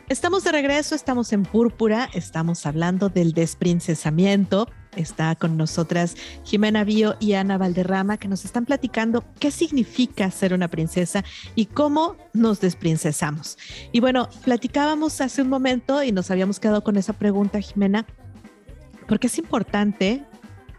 Estamos 0.09 0.43
de 0.43 0.53
regreso, 0.53 0.95
estamos 0.95 1.35
en 1.35 1.43
Púrpura, 1.43 2.09
estamos 2.15 2.65
hablando 2.65 3.11
del 3.11 3.33
desprincesamiento. 3.33 4.67
Está 4.97 5.35
con 5.37 5.59
nosotras 5.59 6.17
Jimena 6.45 6.83
Bío 6.83 7.17
y 7.21 7.35
Ana 7.35 7.59
Valderrama 7.59 8.17
que 8.17 8.27
nos 8.27 8.47
están 8.47 8.65
platicando 8.65 9.23
qué 9.39 9.51
significa 9.51 10.31
ser 10.31 10.55
una 10.55 10.69
princesa 10.69 11.25
y 11.55 11.67
cómo 11.67 12.17
nos 12.33 12.59
desprincesamos. 12.61 13.59
Y 13.93 14.01
bueno, 14.01 14.31
platicábamos 14.47 15.21
hace 15.21 15.43
un 15.43 15.51
momento 15.51 16.03
y 16.03 16.11
nos 16.11 16.31
habíamos 16.31 16.59
quedado 16.59 16.83
con 16.83 16.97
esa 16.97 17.13
pregunta, 17.13 17.61
Jimena, 17.61 18.07
¿por 19.07 19.21
qué 19.21 19.27
es 19.27 19.37
importante 19.37 20.25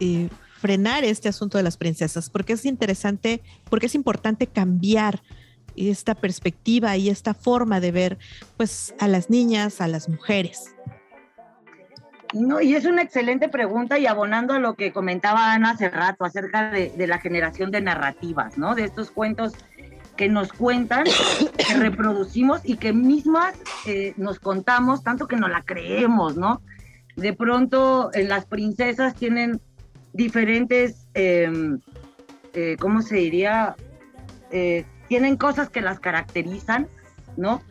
eh, 0.00 0.28
frenar 0.58 1.04
este 1.04 1.28
asunto 1.28 1.56
de 1.56 1.62
las 1.62 1.76
princesas? 1.76 2.30
¿Por 2.30 2.44
qué 2.44 2.54
es 2.54 2.64
interesante, 2.64 3.42
por 3.68 3.78
qué 3.78 3.86
es 3.86 3.94
importante 3.94 4.48
cambiar 4.48 5.22
esta 5.76 6.14
perspectiva 6.14 6.96
y 6.96 7.08
esta 7.08 7.34
forma 7.34 7.80
de 7.80 7.92
ver 7.92 8.18
pues 8.56 8.94
a 8.98 9.08
las 9.08 9.30
niñas, 9.30 9.80
a 9.80 9.88
las 9.88 10.08
mujeres? 10.08 10.74
No, 12.32 12.60
y 12.60 12.74
es 12.74 12.84
una 12.84 13.02
excelente 13.02 13.48
pregunta 13.48 13.98
y 13.98 14.06
abonando 14.06 14.54
a 14.54 14.58
lo 14.58 14.74
que 14.74 14.92
comentaba 14.92 15.52
Ana 15.52 15.70
hace 15.70 15.88
rato 15.88 16.24
acerca 16.24 16.70
de, 16.70 17.06
la 17.06 17.18
generación 17.18 17.70
de 17.70 17.80
narrativas, 17.80 18.56
¿no? 18.56 18.74
De 18.74 18.84
estos 18.84 19.10
cuentos 19.10 19.54
que 20.16 20.28
nos 20.28 20.52
cuentan, 20.52 21.04
que 21.04 21.74
reproducimos 21.78 22.60
y 22.62 22.76
que 22.76 22.92
mismas 22.92 23.54
eh, 23.86 24.14
nos 24.16 24.38
contamos, 24.38 25.02
tanto 25.02 25.26
que 25.26 25.36
no 25.36 25.48
la 25.48 25.62
creemos, 25.62 26.36
¿no? 26.36 26.62
De 27.16 27.32
pronto 27.32 28.10
eh, 28.12 28.24
las 28.24 28.46
princesas 28.46 29.14
tienen 29.14 29.60
diferentes, 30.12 31.08
em, 31.14 31.80
eh, 32.54 32.76
¿cómo 32.78 33.02
se 33.02 33.16
diría? 33.16 33.74
Tienen 35.10 35.36
cosas 35.36 35.68
que 35.70 35.80
las 35.80 35.98
caracterizan, 35.98 36.86
¿no? 37.36 37.62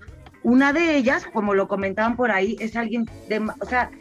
Una 0.44 0.74
de 0.74 0.98
ellas, 0.98 1.26
como 1.32 1.54
lo 1.54 1.70
comentaban 1.70 2.18
por 2.18 2.32
ahí, 2.32 2.58
es 2.60 2.76
alguien 2.76 3.10
de, 3.30 3.40
o 3.62 3.66
sea, 3.66 3.92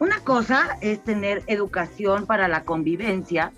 una 0.00 0.18
cosa 0.18 0.76
es 0.80 1.04
tener 1.04 1.44
educación 1.46 2.26
para 2.26 2.48
la 2.48 2.64
convivencia 2.64 3.52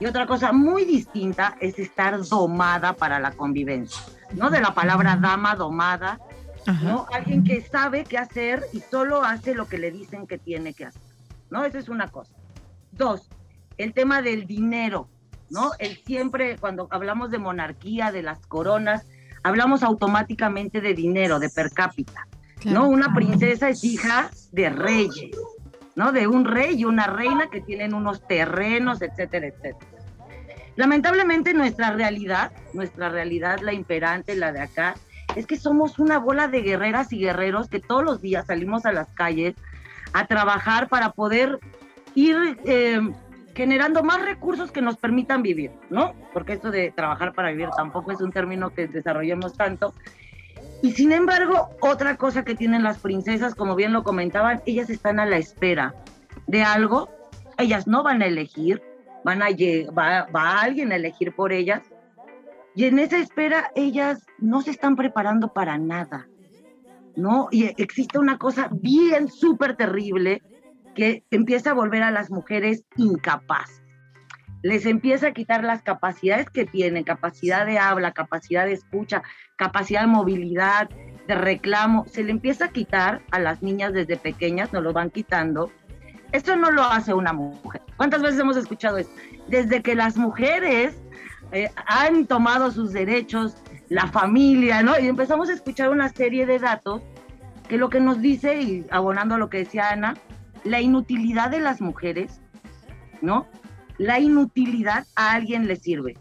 y 0.00 0.06
otra 0.06 0.26
cosa 0.26 0.52
muy 0.52 0.86
distinta 0.86 1.58
es 1.60 1.78
estar 1.78 2.18
domada 2.24 2.94
para 2.94 3.20
la 3.20 3.32
convivencia, 3.32 4.00
¿no? 4.32 4.48
De 4.48 4.62
la 4.62 4.72
palabra 4.72 5.16
dama, 5.16 5.54
domada, 5.54 6.18
¿no? 6.82 7.04
Alguien 7.12 7.44
que 7.44 7.60
sabe 7.60 8.04
qué 8.04 8.16
hacer 8.16 8.64
y 8.72 8.80
solo 8.80 9.22
hace 9.22 9.54
lo 9.54 9.68
que 9.68 9.76
le 9.76 9.90
dicen 9.90 10.26
que 10.26 10.38
tiene 10.38 10.72
que 10.72 10.86
hacer, 10.86 11.02
¿no? 11.50 11.66
Esa 11.66 11.78
es 11.78 11.90
una 11.90 12.08
cosa. 12.08 12.32
Dos, 12.92 13.28
el 13.76 13.92
tema 13.92 14.22
del 14.22 14.46
dinero. 14.46 15.10
¿No? 15.50 15.72
El 15.78 15.96
siempre, 16.04 16.56
cuando 16.58 16.88
hablamos 16.90 17.30
de 17.30 17.38
monarquía, 17.38 18.12
de 18.12 18.22
las 18.22 18.38
coronas, 18.46 19.06
hablamos 19.42 19.82
automáticamente 19.82 20.80
de 20.80 20.94
dinero, 20.94 21.38
de 21.38 21.48
per 21.48 21.70
cápita, 21.70 22.26
¿no? 22.64 22.88
Una 22.88 23.14
princesa 23.14 23.68
es 23.68 23.84
hija 23.84 24.30
de 24.52 24.70
reyes, 24.70 25.36
¿no? 25.94 26.12
De 26.12 26.26
un 26.26 26.44
rey 26.44 26.80
y 26.80 26.84
una 26.84 27.06
reina 27.06 27.48
que 27.50 27.60
tienen 27.60 27.94
unos 27.94 28.26
terrenos, 28.26 29.02
etcétera, 29.02 29.46
etcétera. 29.46 29.98
Lamentablemente 30.76 31.54
nuestra 31.54 31.90
realidad, 31.90 32.52
nuestra 32.72 33.08
realidad, 33.08 33.58
la 33.60 33.72
imperante, 33.72 34.36
la 34.36 34.52
de 34.52 34.60
acá, 34.60 34.94
es 35.34 35.46
que 35.46 35.56
somos 35.56 35.98
una 35.98 36.18
bola 36.18 36.48
de 36.48 36.62
guerreras 36.62 37.12
y 37.12 37.18
guerreros 37.18 37.68
que 37.68 37.80
todos 37.80 38.04
los 38.04 38.22
días 38.22 38.46
salimos 38.46 38.86
a 38.86 38.92
las 38.92 39.08
calles 39.12 39.54
a 40.12 40.26
trabajar 40.26 40.88
para 40.88 41.10
poder 41.10 41.58
ir 42.14 42.58
eh, 42.64 43.00
generando 43.58 44.04
más 44.04 44.24
recursos 44.24 44.70
que 44.70 44.80
nos 44.80 44.98
permitan 44.98 45.42
vivir, 45.42 45.72
¿no? 45.90 46.14
Porque 46.32 46.52
esto 46.52 46.70
de 46.70 46.92
trabajar 46.92 47.34
para 47.34 47.50
vivir 47.50 47.70
tampoco 47.76 48.12
es 48.12 48.20
un 48.20 48.30
término 48.30 48.70
que 48.70 48.86
desarrollemos 48.86 49.54
tanto. 49.54 49.94
Y 50.80 50.92
sin 50.92 51.10
embargo, 51.10 51.70
otra 51.80 52.16
cosa 52.16 52.44
que 52.44 52.54
tienen 52.54 52.84
las 52.84 53.00
princesas, 53.00 53.56
como 53.56 53.74
bien 53.74 53.92
lo 53.92 54.04
comentaban, 54.04 54.62
ellas 54.64 54.90
están 54.90 55.18
a 55.18 55.26
la 55.26 55.38
espera 55.38 55.96
de 56.46 56.62
algo, 56.62 57.08
ellas 57.58 57.88
no 57.88 58.04
van 58.04 58.22
a 58.22 58.26
elegir, 58.26 58.80
van 59.24 59.42
a 59.42 59.48
va, 59.92 60.28
va 60.30 60.60
alguien 60.60 60.92
a 60.92 60.96
elegir 60.96 61.34
por 61.34 61.52
ellas, 61.52 61.82
y 62.76 62.84
en 62.84 63.00
esa 63.00 63.18
espera 63.18 63.72
ellas 63.74 64.24
no 64.38 64.62
se 64.62 64.70
están 64.70 64.94
preparando 64.94 65.52
para 65.52 65.78
nada, 65.78 66.28
¿no? 67.16 67.48
Y 67.50 67.64
existe 67.82 68.20
una 68.20 68.38
cosa 68.38 68.68
bien 68.70 69.26
súper 69.26 69.74
terrible 69.74 70.42
que 70.98 71.22
empieza 71.30 71.70
a 71.70 71.74
volver 71.74 72.02
a 72.02 72.10
las 72.10 72.28
mujeres 72.28 72.82
incapaces. 72.96 73.84
Les 74.62 74.84
empieza 74.84 75.28
a 75.28 75.32
quitar 75.32 75.62
las 75.62 75.80
capacidades 75.82 76.50
que 76.50 76.64
tienen, 76.64 77.04
capacidad 77.04 77.64
de 77.64 77.78
habla, 77.78 78.10
capacidad 78.10 78.66
de 78.66 78.72
escucha, 78.72 79.22
capacidad 79.54 80.00
de 80.00 80.08
movilidad, 80.08 80.90
de 81.28 81.36
reclamo. 81.36 82.04
Se 82.08 82.24
le 82.24 82.32
empieza 82.32 82.64
a 82.64 82.68
quitar 82.70 83.22
a 83.30 83.38
las 83.38 83.62
niñas 83.62 83.92
desde 83.92 84.16
pequeñas, 84.16 84.72
nos 84.72 84.82
lo 84.82 84.92
van 84.92 85.10
quitando. 85.10 85.70
Esto 86.32 86.56
no 86.56 86.72
lo 86.72 86.82
hace 86.82 87.14
una 87.14 87.32
mujer. 87.32 87.80
¿Cuántas 87.96 88.20
veces 88.20 88.40
hemos 88.40 88.56
escuchado 88.56 88.98
esto? 88.98 89.14
Desde 89.46 89.82
que 89.82 89.94
las 89.94 90.16
mujeres 90.16 91.00
eh, 91.52 91.70
han 91.86 92.26
tomado 92.26 92.72
sus 92.72 92.92
derechos, 92.92 93.56
la 93.88 94.08
familia, 94.08 94.82
¿no? 94.82 94.98
Y 94.98 95.06
empezamos 95.06 95.48
a 95.48 95.52
escuchar 95.52 95.90
una 95.90 96.08
serie 96.08 96.44
de 96.44 96.58
datos 96.58 97.02
que 97.68 97.78
lo 97.78 97.88
que 97.88 98.00
nos 98.00 98.20
dice, 98.20 98.60
y 98.60 98.86
abonando 98.90 99.36
a 99.36 99.38
lo 99.38 99.48
que 99.48 99.58
decía 99.58 99.90
Ana, 99.90 100.16
la 100.64 100.80
inutilidad 100.80 101.50
de 101.50 101.60
las 101.60 101.80
mujeres, 101.80 102.40
¿no? 103.22 103.46
La 103.98 104.20
inutilidad 104.20 105.06
a 105.16 105.32
alguien 105.32 105.66
le 105.66 105.76
sirve. 105.76 106.16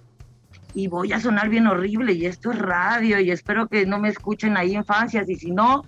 Y 0.74 0.88
voy 0.88 1.14
a 1.14 1.20
sonar 1.20 1.50
bien 1.50 1.68
horrible, 1.68 2.14
y 2.14 2.26
esto 2.26 2.52
es 2.52 2.60
radio, 2.60 3.20
y 3.20 3.32
espero 3.32 3.68
que 3.68 3.86
no 3.86 4.00
me 4.00 4.10
escuchen 4.10 4.58
ahí 4.58 4.76
infancias, 4.76 5.30
y 5.30 5.36
si 5.36 5.52
no, 5.52 5.84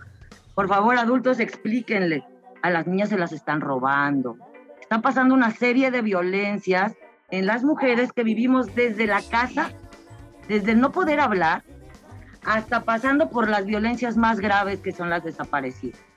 por 0.55 0.67
favor, 0.67 0.97
adultos, 0.97 1.39
explíquenle. 1.39 2.23
A 2.61 2.69
las 2.69 2.87
niñas 2.87 3.09
se 3.09 3.17
las 3.17 3.31
están 3.31 3.61
robando. 3.61 4.37
Están 4.81 5.01
pasando 5.01 5.33
una 5.33 5.51
serie 5.51 5.91
de 5.91 6.01
violencias 6.01 6.93
en 7.31 7.45
las 7.45 7.63
mujeres 7.63 8.11
que 8.11 8.23
vivimos 8.23 8.73
desde 8.75 9.07
la 9.07 9.21
casa, 9.21 9.71
desde 10.47 10.75
no 10.75 10.91
poder 10.91 11.19
hablar, 11.19 11.63
hasta 12.45 12.83
pasando 12.83 13.29
por 13.29 13.49
las 13.49 13.65
violencias 13.65 14.17
más 14.17 14.39
graves 14.39 14.79
que 14.79 14.91
son 14.91 15.09
las 15.09 15.23
desaparecidas. 15.23 16.08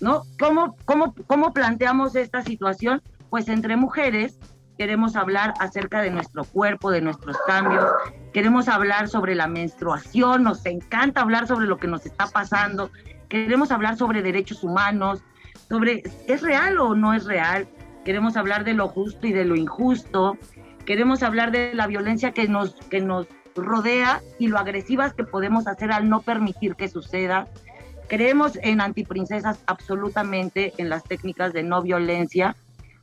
¿No? 0.00 0.24
¿Cómo, 0.38 0.76
cómo, 0.84 1.14
cómo 1.26 1.52
planteamos 1.52 2.16
esta 2.16 2.42
situación? 2.42 3.02
Pues 3.30 3.48
entre 3.48 3.76
mujeres 3.76 4.38
queremos 4.78 5.16
hablar 5.16 5.54
acerca 5.58 6.02
de 6.02 6.10
nuestro 6.10 6.44
cuerpo, 6.44 6.90
de 6.90 7.00
nuestros 7.00 7.36
cambios, 7.46 7.84
queremos 8.32 8.68
hablar 8.68 9.08
sobre 9.08 9.34
la 9.34 9.46
menstruación, 9.46 10.42
nos 10.42 10.64
encanta 10.66 11.22
hablar 11.22 11.46
sobre 11.46 11.66
lo 11.66 11.78
que 11.78 11.88
nos 11.88 12.04
está 12.04 12.26
pasando, 12.26 12.90
queremos 13.28 13.70
hablar 13.70 13.96
sobre 13.96 14.22
derechos 14.22 14.62
humanos, 14.62 15.22
sobre 15.68 16.02
es 16.26 16.42
real 16.42 16.78
o 16.78 16.94
no 16.94 17.14
es 17.14 17.24
real, 17.24 17.66
queremos 18.04 18.36
hablar 18.36 18.64
de 18.64 18.74
lo 18.74 18.88
justo 18.88 19.26
y 19.26 19.32
de 19.32 19.44
lo 19.44 19.56
injusto, 19.56 20.36
queremos 20.84 21.22
hablar 21.22 21.50
de 21.52 21.74
la 21.74 21.86
violencia 21.86 22.32
que 22.32 22.46
nos, 22.46 22.74
que 22.90 23.00
nos 23.00 23.26
rodea 23.56 24.20
y 24.38 24.48
lo 24.48 24.58
agresivas 24.58 25.14
que 25.14 25.24
podemos 25.24 25.66
hacer 25.66 25.90
al 25.90 26.08
no 26.08 26.20
permitir 26.20 26.76
que 26.76 26.88
suceda. 26.88 27.48
Creemos 28.08 28.58
en 28.62 28.80
antiprincesas 28.80 29.58
absolutamente, 29.66 30.72
en 30.78 30.88
las 30.88 31.04
técnicas 31.04 31.52
de 31.52 31.62
no 31.62 31.82
violencia, 31.82 32.56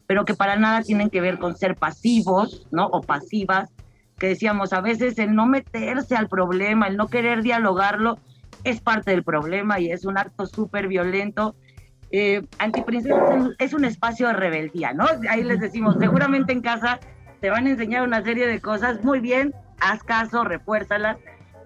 pero 0.07 0.25
que 0.25 0.33
para 0.33 0.55
nada 0.55 0.81
tienen 0.81 1.09
que 1.09 1.21
ver 1.21 1.39
con 1.39 1.57
ser 1.57 1.75
pasivos, 1.75 2.67
¿no? 2.71 2.87
O 2.87 3.01
pasivas, 3.01 3.69
que 4.17 4.27
decíamos, 4.27 4.73
a 4.73 4.81
veces 4.81 5.17
el 5.19 5.35
no 5.35 5.45
meterse 5.45 6.15
al 6.15 6.29
problema, 6.29 6.87
el 6.87 6.97
no 6.97 7.07
querer 7.07 7.41
dialogarlo, 7.41 8.17
es 8.63 8.79
parte 8.79 9.11
del 9.11 9.23
problema 9.23 9.79
y 9.79 9.91
es 9.91 10.05
un 10.05 10.17
acto 10.17 10.45
súper 10.45 10.87
violento. 10.87 11.55
Eh, 12.11 12.45
antiprincesas 12.59 13.49
es 13.57 13.73
un 13.73 13.85
espacio 13.85 14.27
de 14.27 14.33
rebeldía, 14.33 14.93
¿no? 14.93 15.05
Ahí 15.29 15.43
les 15.43 15.59
decimos, 15.59 15.95
seguramente 15.99 16.53
en 16.53 16.61
casa 16.61 16.99
te 17.41 17.49
van 17.49 17.67
a 17.67 17.71
enseñar 17.71 18.03
una 18.03 18.23
serie 18.23 18.47
de 18.47 18.61
cosas, 18.61 19.03
muy 19.03 19.19
bien, 19.19 19.53
haz 19.81 20.03
caso, 20.03 20.43
refuérzalas, 20.43 21.17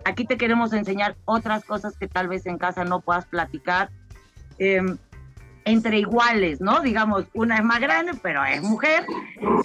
Aquí 0.08 0.24
te 0.24 0.38
queremos 0.38 0.72
enseñar 0.72 1.18
otras 1.26 1.66
cosas 1.66 1.98
que 1.98 2.08
tal 2.08 2.30
vez 2.30 2.46
en 2.46 2.58
casa 2.58 2.86
no 2.86 3.02
puedas 3.02 3.26
platicar. 3.26 3.90
Em, 4.58 4.98
entre 5.66 6.00
iguales, 6.00 6.62
¿no? 6.62 6.80
Digamos, 6.80 7.26
una 7.34 7.58
es 7.58 7.64
más 7.64 7.82
grande, 7.82 8.14
pero 8.24 8.42
es 8.46 8.64
mujer, 8.64 9.06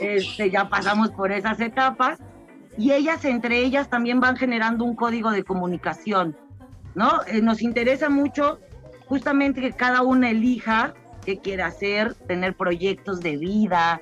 este, 0.01 0.51
ya 0.51 0.69
pasamos 0.69 1.13
por 1.13 1.31
esas 1.31 1.61
etapas, 1.61 2.19
y 2.77 2.91
ellas 2.91 3.25
entre 3.25 3.61
ellas 3.61 3.89
también 3.89 4.19
van 4.19 4.37
generando 4.37 4.85
un 4.85 4.97
código 4.97 5.31
de 5.31 5.45
comunicación, 5.45 6.37
¿no? 6.97 7.21
Eh, 7.29 7.41
nos 7.41 7.63
interesa 7.63 8.09
mucho 8.09 8.59
justamente 9.07 9.61
que 9.61 9.73
cada 9.73 10.03
una 10.03 10.31
elija 10.31 10.93
qué 11.25 11.39
quiere 11.39 11.63
hacer, 11.63 12.15
tener 12.15 12.57
proyectos 12.57 13.21
de 13.21 13.37
vida, 13.37 14.01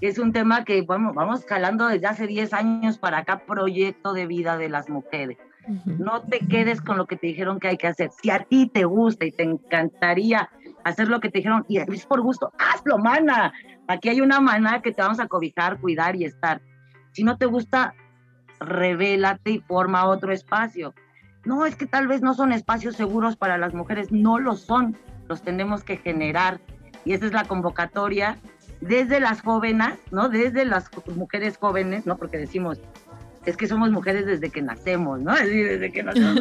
es 0.00 0.18
un 0.18 0.32
tema 0.32 0.64
que 0.64 0.82
vamos 0.82 1.40
escalando 1.40 1.86
desde 1.86 2.08
hace 2.08 2.26
10 2.26 2.52
años 2.54 2.98
para 2.98 3.18
acá, 3.18 3.44
proyecto 3.46 4.14
de 4.14 4.26
vida 4.26 4.58
de 4.58 4.68
las 4.68 4.88
mujeres. 4.88 5.38
No 5.84 6.22
te 6.22 6.38
quedes 6.40 6.80
con 6.80 6.96
lo 6.96 7.06
que 7.06 7.16
te 7.16 7.26
dijeron 7.26 7.58
que 7.58 7.68
hay 7.68 7.76
que 7.76 7.88
hacer. 7.88 8.10
Si 8.22 8.30
a 8.30 8.40
ti 8.40 8.70
te 8.72 8.84
gusta 8.84 9.24
y 9.24 9.32
te 9.32 9.42
encantaría 9.42 10.48
hacer 10.84 11.08
lo 11.08 11.20
que 11.20 11.28
te 11.28 11.38
dijeron 11.38 11.64
y 11.68 11.78
es 11.78 12.06
por 12.06 12.20
gusto, 12.20 12.52
hazlo, 12.58 12.98
mana. 12.98 13.52
Aquí 13.88 14.08
hay 14.08 14.20
una 14.20 14.40
mana 14.40 14.82
que 14.82 14.92
te 14.92 15.02
vamos 15.02 15.20
a 15.20 15.26
cobijar, 15.26 15.80
cuidar 15.80 16.16
y 16.16 16.24
estar. 16.24 16.60
Si 17.12 17.24
no 17.24 17.36
te 17.36 17.46
gusta, 17.46 17.94
revélate 18.60 19.50
y 19.50 19.60
forma 19.60 20.06
otro 20.06 20.32
espacio. 20.32 20.94
No, 21.44 21.66
es 21.66 21.76
que 21.76 21.86
tal 21.86 22.08
vez 22.08 22.22
no 22.22 22.34
son 22.34 22.52
espacios 22.52 22.96
seguros 22.96 23.36
para 23.36 23.58
las 23.58 23.74
mujeres, 23.74 24.10
no 24.10 24.38
lo 24.38 24.56
son, 24.56 24.96
los 25.28 25.42
tenemos 25.42 25.84
que 25.84 25.96
generar. 25.96 26.60
Y 27.04 27.12
esa 27.12 27.26
es 27.26 27.32
la 27.32 27.44
convocatoria 27.44 28.36
desde 28.80 29.20
las 29.20 29.42
jóvenes, 29.42 29.94
¿no? 30.10 30.28
Desde 30.28 30.64
las 30.64 30.90
mujeres 31.14 31.56
jóvenes, 31.56 32.06
¿no? 32.06 32.16
Porque 32.16 32.38
decimos, 32.38 32.80
es 33.46 33.56
que 33.56 33.68
somos 33.68 33.90
mujeres 33.90 34.26
desde 34.26 34.50
que 34.50 34.60
nacemos, 34.60 35.20
¿no? 35.22 35.32
Desde 35.34 35.92
que 35.92 36.02
nacemos. 36.02 36.40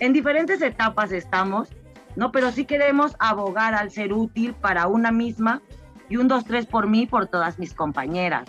en 0.00 0.12
diferentes 0.14 0.62
etapas 0.62 1.12
estamos, 1.12 1.68
¿no? 2.16 2.32
Pero 2.32 2.50
sí 2.50 2.64
queremos 2.64 3.14
abogar 3.18 3.74
al 3.74 3.90
ser 3.90 4.14
útil 4.14 4.54
para 4.54 4.88
una 4.88 5.12
misma 5.12 5.62
y 6.08 6.16
un, 6.16 6.28
dos, 6.28 6.46
tres 6.46 6.64
por 6.64 6.88
mí, 6.88 7.06
por 7.06 7.26
todas 7.26 7.58
mis 7.58 7.74
compañeras, 7.74 8.48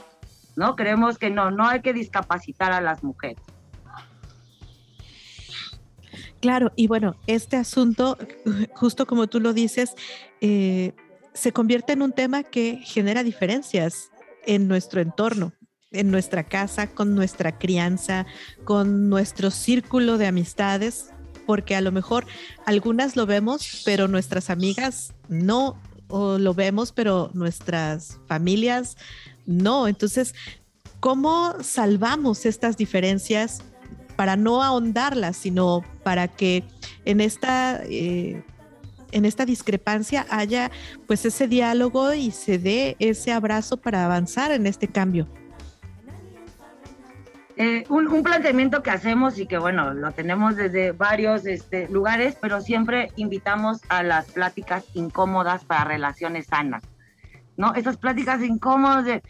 ¿no? 0.56 0.78
Creemos 0.78 1.18
que 1.18 1.30
no, 1.30 1.52
no 1.52 1.68
hay 1.68 1.82
que 1.82 1.92
discapacitar 1.92 2.72
a 2.72 2.80
las 2.80 3.04
mujeres. 3.04 3.44
Claro, 6.40 6.72
y 6.78 6.88
bueno, 6.88 7.18
este 7.28 7.58
asunto, 7.58 8.18
justo 8.74 9.06
como 9.06 9.28
tú 9.28 9.42
lo 9.42 9.52
dices, 9.52 9.96
eh, 10.40 10.94
se 11.34 11.52
convierte 11.52 11.92
en 11.92 12.02
un 12.02 12.14
tema 12.14 12.44
que 12.44 12.78
genera 12.86 13.24
diferencias 13.24 14.10
en 14.46 14.70
nuestro 14.70 15.02
entorno 15.02 15.52
en 15.92 16.12
nuestra 16.12 16.44
casa, 16.44 16.88
con 16.88 17.16
nuestra 17.16 17.58
crianza, 17.58 18.26
con 18.64 19.10
nuestro 19.10 19.50
círculo 19.50 20.18
de 20.18 20.28
amistades, 20.28 21.12
porque 21.48 21.76
a 21.76 21.82
lo 21.82 21.92
mejor 21.92 22.28
algunas 22.66 23.16
lo 23.16 23.26
vemos, 23.26 23.82
pero 23.86 24.08
nuestras 24.08 24.50
amigas 24.50 25.14
no, 25.30 25.82
o 26.08 26.38
lo 26.38 26.54
vemos, 26.54 26.92
pero 26.92 27.32
nuestras 27.34 28.20
familias 28.28 28.98
no. 29.48 29.88
Entonces, 29.88 30.36
¿cómo 31.00 31.56
salvamos 31.62 32.46
estas 32.46 32.78
diferencias 32.78 33.64
para 34.16 34.36
no 34.36 34.62
ahondarlas, 34.62 35.38
sino 35.38 35.84
para 36.04 36.28
que 36.28 36.64
en 37.06 37.22
esta... 37.22 37.82
Eh, 37.86 38.44
en 39.12 39.26
esta 39.26 39.44
discrepancia 39.44 40.28
haya 40.30 40.70
pues 41.08 41.26
ese 41.26 41.48
diálogo 41.48 42.14
y 42.14 42.30
se 42.30 42.60
dé 42.60 42.96
ese 43.00 43.32
abrazo 43.32 43.78
para 43.78 44.06
avanzar 44.06 44.52
en 44.52 44.68
este 44.68 44.88
cambio. 44.88 45.28
Eh, 47.62 47.84
un, 47.90 48.24
planteamiento 48.24 48.82
que 48.82 48.90
hacemos 48.90 49.38
y 49.38 49.46
que 49.46 49.58
bueno, 49.58 49.94
lo 49.94 50.14
tenemos 50.14 50.56
desde 50.56 50.94
varios 50.94 51.46
este, 51.46 51.90
lugares, 51.90 52.38
pero 52.40 52.62
siempre 52.62 53.12
invitamos 53.18 53.82
a 53.90 54.02
las 54.02 54.32
pláticas 54.32 54.86
incómodas 54.94 55.66
para 55.66 55.84
relaciones 55.84 56.46
sanas, 56.46 56.84
¿no? 57.58 57.74
Esas 57.74 57.98
pláticas 57.98 58.42
incómodas 58.42 59.04
de, 59.04 59.24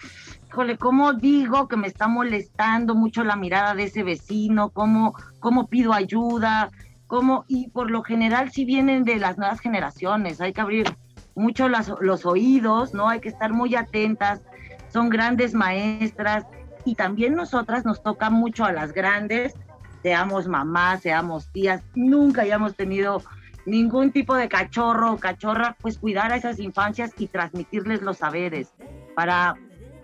híjole, 0.48 0.78
¿cómo 0.78 1.14
digo 1.14 1.68
que 1.68 1.76
me 1.76 1.88
está 1.88 2.08
molestando 2.08 2.94
mucho 2.94 3.24
la 3.24 3.36
mirada 3.36 3.74
de 3.74 3.86
ese 3.86 4.04
vecino? 4.04 4.70
¿Cómo, 4.70 5.16
cómo 5.40 5.66
pido 5.66 5.92
ayuda? 5.94 6.70
¿Cómo? 7.08 7.46
Y 7.48 7.70
por 7.70 7.90
lo 7.90 8.04
general 8.04 8.52
si 8.52 8.64
vienen 8.64 9.06
de 9.06 9.16
las 9.16 9.40
nuevas 9.40 9.60
generaciones, 9.60 10.40
hay 10.40 10.54
que 10.54 10.62
abrir 10.62 10.96
mucho 11.34 11.68
los 11.68 12.28
oídos, 12.28 12.94
¿no? 12.94 13.10
Hay 13.10 13.22
que 13.22 13.30
estar 13.30 13.54
muy 13.54 13.74
atentas, 13.74 14.44
son 14.90 15.10
grandes 15.10 15.56
maestras, 15.56 16.46
y 16.90 16.96
también 16.96 17.36
nosotras 17.36 17.86
nos 17.86 18.02
toca 18.02 18.32
mucho 18.32 18.66
a 18.66 18.72
las 18.72 18.94
grandes, 18.94 19.54
seamos 20.02 20.48
mamás, 20.48 21.02
seamos 21.04 21.48
tías, 21.52 21.84
nunca 21.94 22.42
hayamos 22.42 22.76
tenido 22.76 23.22
ningún 23.68 24.12
tipo 24.12 24.34
de 24.34 24.50
cachorro 24.50 25.14
o 25.14 25.18
cachorra, 25.18 25.78
pues 25.82 26.00
cuidar 26.00 26.32
a 26.32 26.38
esas 26.38 26.58
infancias 26.58 27.12
y 27.20 27.28
transmitirles 27.28 28.02
los 28.02 28.18
saberes 28.18 28.74
para 29.16 29.54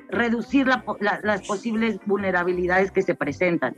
reducir 0.10 0.68
las 0.68 1.42
posibles 1.48 1.98
vulnerabilidades 2.06 2.92
que 2.92 3.02
se 3.02 3.16
presentan. 3.16 3.76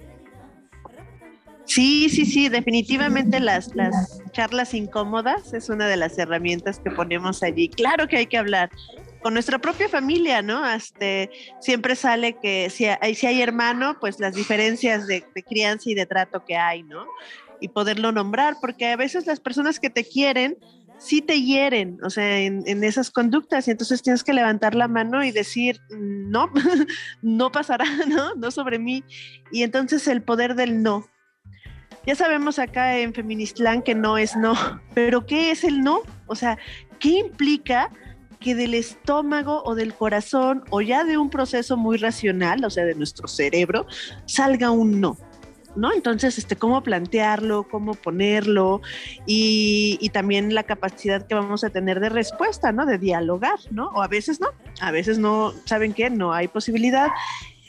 Sí, 1.63 2.09
sí, 2.09 2.25
sí, 2.25 2.49
definitivamente 2.49 3.39
las, 3.39 3.73
las 3.73 4.21
charlas 4.31 4.73
incómodas 4.73 5.53
es 5.53 5.69
una 5.69 5.87
de 5.87 5.95
las 5.95 6.17
herramientas 6.17 6.79
que 6.79 6.91
ponemos 6.91 7.41
allí. 7.41 7.69
Claro 7.69 8.09
que 8.09 8.17
hay 8.17 8.25
que 8.25 8.37
hablar 8.37 8.69
con 9.21 9.34
nuestra 9.34 9.60
propia 9.60 9.89
familia, 9.89 10.41
¿no? 10.41 10.67
Este, 10.69 11.30
siempre 11.60 11.95
sale 11.95 12.38
que 12.41 12.69
si 12.69 12.86
hay, 12.86 13.41
hermano, 13.41 13.97
pues 13.99 14.19
las 14.19 14.36
diferencias 14.36 15.08
de, 15.08 15.23
crianza 15.47 15.89
y 15.89 15.95
de 15.95 16.06
trato 16.06 16.43
que 16.45 16.56
hay, 16.56 16.84
¿no? 16.84 17.06
Y 17.60 17.69
poderlo 17.69 18.12
nombrar, 18.12 18.58
porque 18.62 18.88
a 18.88 18.95
veces 18.95 19.25
las 19.25 19.39
personas 19.39 19.80
que 19.80 19.89
te 19.89 20.03
quieren 20.03 20.58
sí 20.99 21.21
te 21.21 21.41
hieren, 21.41 21.99
o 22.03 22.10
sea, 22.10 22.39
en, 22.39 22.63
en, 22.65 22.84
esas 22.84 23.12
conductas, 23.12 23.67
y 23.67 23.71
entonces 23.71 24.01
tienes 24.01 24.23
que 24.23 24.34
levantar 24.34 24.73
la 24.73 24.88
mano 24.88 25.23
y 25.23 25.32
decir, 25.32 25.80
no, 25.89 26.49
no 27.21 27.51
pasará, 27.51 27.86
¿no? 28.08 28.34
No 28.36 28.51
sobre 28.51 28.80
mí. 28.80 29.03
Y 29.51 29.63
entonces 29.63 30.08
el 30.08 30.23
poder 30.23 30.56
del 30.56 30.82
no. 30.82 31.08
Ya 32.08 32.15
sabemos 32.15 32.58
acá 32.58 32.97
en 32.97 33.13
Feministlán 33.13 33.82
que 33.82 33.93
no 33.93 34.17
es 34.17 34.38
no, 34.38 34.56
pero 34.93 35.25
¿qué 35.25 35.51
es 35.51 35.65
el 35.65 35.82
no? 35.82 36.03
O 36.27 36.36
sea, 36.36 36.58
¿qué 36.99 37.10
implica 37.10 37.91
que 38.39 38.56
del 38.56 38.73
estómago 38.73 39.63
o 39.63 39.76
del 39.76 39.93
corazón 39.93 40.63
o 40.69 40.82
ya 40.82 41.04
de 41.04 41.17
un 41.17 41.30
proceso 41.30 41.78
muy 41.78 41.97
racional, 41.97 42.63
o 42.63 42.69
sea, 42.69 42.86
de 42.86 42.95
nuestro 42.95 43.28
cerebro, 43.28 43.86
salga 44.26 44.71
un 44.71 45.02
no. 45.02 45.17
¿no? 45.76 45.93
Entonces, 45.93 46.38
este, 46.38 46.56
cómo 46.56 46.82
plantearlo, 46.82 47.67
cómo 47.69 47.93
ponerlo 47.93 48.82
y, 49.26 50.10
también 50.12 50.56
la 50.56 50.63
capacidad 50.63 51.28
que 51.28 51.36
vamos 51.36 51.63
a 51.63 51.69
tener 51.69 52.00
de 52.00 52.10
respuesta, 52.10 52.71
¿no? 52.71 52.86
De 52.88 52.97
dialogar, 52.97 53.60
¿no? 53.69 53.89
O 53.89 54.02
a 54.02 54.08
veces 54.08 54.39
no, 54.39 54.47
a 54.82 54.89
veces 54.89 55.19
no, 55.19 55.54
¿saben 55.65 55.93
qué? 55.93 56.10
No 56.10 56.34
hay 56.34 56.47
posibilidad. 56.47 57.10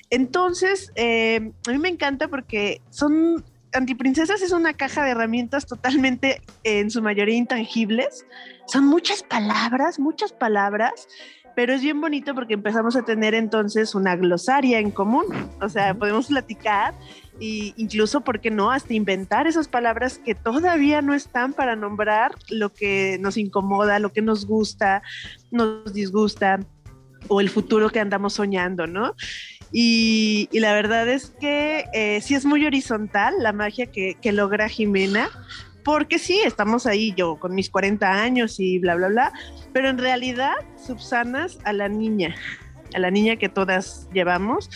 Entonces, 0.09 0.91
eh, 0.95 1.53
a 1.67 1.71
mí 1.71 1.79
me 1.79 1.91
encanta 1.91 2.29
porque 2.29 2.81
son 2.89 3.45
Antiprincesas 3.79 4.43
es 4.43 4.51
una 4.51 4.75
caja 4.75 5.05
de 5.05 5.12
herramientas 5.12 5.64
totalmente, 5.64 6.43
en 6.64 6.91
su 6.91 7.01
mayoría, 7.01 7.37
intangibles. 7.37 8.27
Son 8.67 8.85
muchas 8.85 9.23
palabras, 9.23 10.01
muchas 10.01 10.33
palabras, 10.33 11.07
pero 11.55 11.73
es 11.73 11.81
bien 11.81 12.01
bonito 12.01 12.35
porque 12.35 12.55
empezamos 12.55 12.97
a 12.97 13.03
tener 13.03 13.35
entonces 13.35 13.95
una 13.95 14.17
glosaria 14.17 14.81
en 14.81 14.91
común. 14.91 15.27
O 15.61 15.69
sea, 15.69 15.95
podemos 15.95 16.27
platicar 16.27 16.93
e 17.41 17.73
incluso, 17.77 18.23
¿por 18.23 18.41
qué 18.41 18.51
no?, 18.51 18.73
hasta 18.73 18.95
inventar 18.95 19.47
esas 19.47 19.69
palabras 19.69 20.19
que 20.19 20.35
todavía 20.35 21.01
no 21.01 21.14
están 21.14 21.53
para 21.53 21.77
nombrar 21.77 22.33
lo 22.51 22.73
que 22.73 23.17
nos 23.21 23.37
incomoda, 23.37 24.01
lo 24.01 24.12
que 24.12 24.23
nos 24.23 24.45
gusta, 24.45 25.03
nos 25.53 25.93
disgusta 25.93 26.59
o 27.27 27.41
el 27.41 27.51
futuro 27.51 27.91
que 27.91 28.01
andamos 28.01 28.35
soñando, 28.35 28.87
¿no? 28.87 29.15
Y, 29.73 30.49
la 30.53 30.73
verdad 30.73 31.09
es 31.09 31.33
que 31.41 31.87
eh, 31.93 32.21
sí 32.23 32.35
es 32.35 32.45
muy 32.45 32.65
horizontal 32.65 33.35
la 33.39 33.53
magia 33.53 33.87
que, 33.87 34.17
logra 34.33 34.69
Jimena, 34.69 35.29
porque 35.85 36.19
sí, 36.19 36.41
estamos 36.45 36.87
ahí 36.87 37.13
yo 37.17 37.37
con 37.37 37.55
mis 37.55 37.71
40 37.71 38.07
años 38.11 38.61
y 38.61 38.79
bla, 38.79 38.95
bla, 38.95 39.09
bla, 39.09 39.33
pero 39.73 39.89
en 39.89 39.99
realidad 39.99 40.53
subsanas 40.87 41.59
a 41.65 41.73
la 41.73 41.89
niña, 41.89 42.35
a 42.95 42.99
la 42.99 43.11
niña 43.11 43.37
que 43.37 43.49
todas 43.49 44.09
llevamos. 44.13 44.71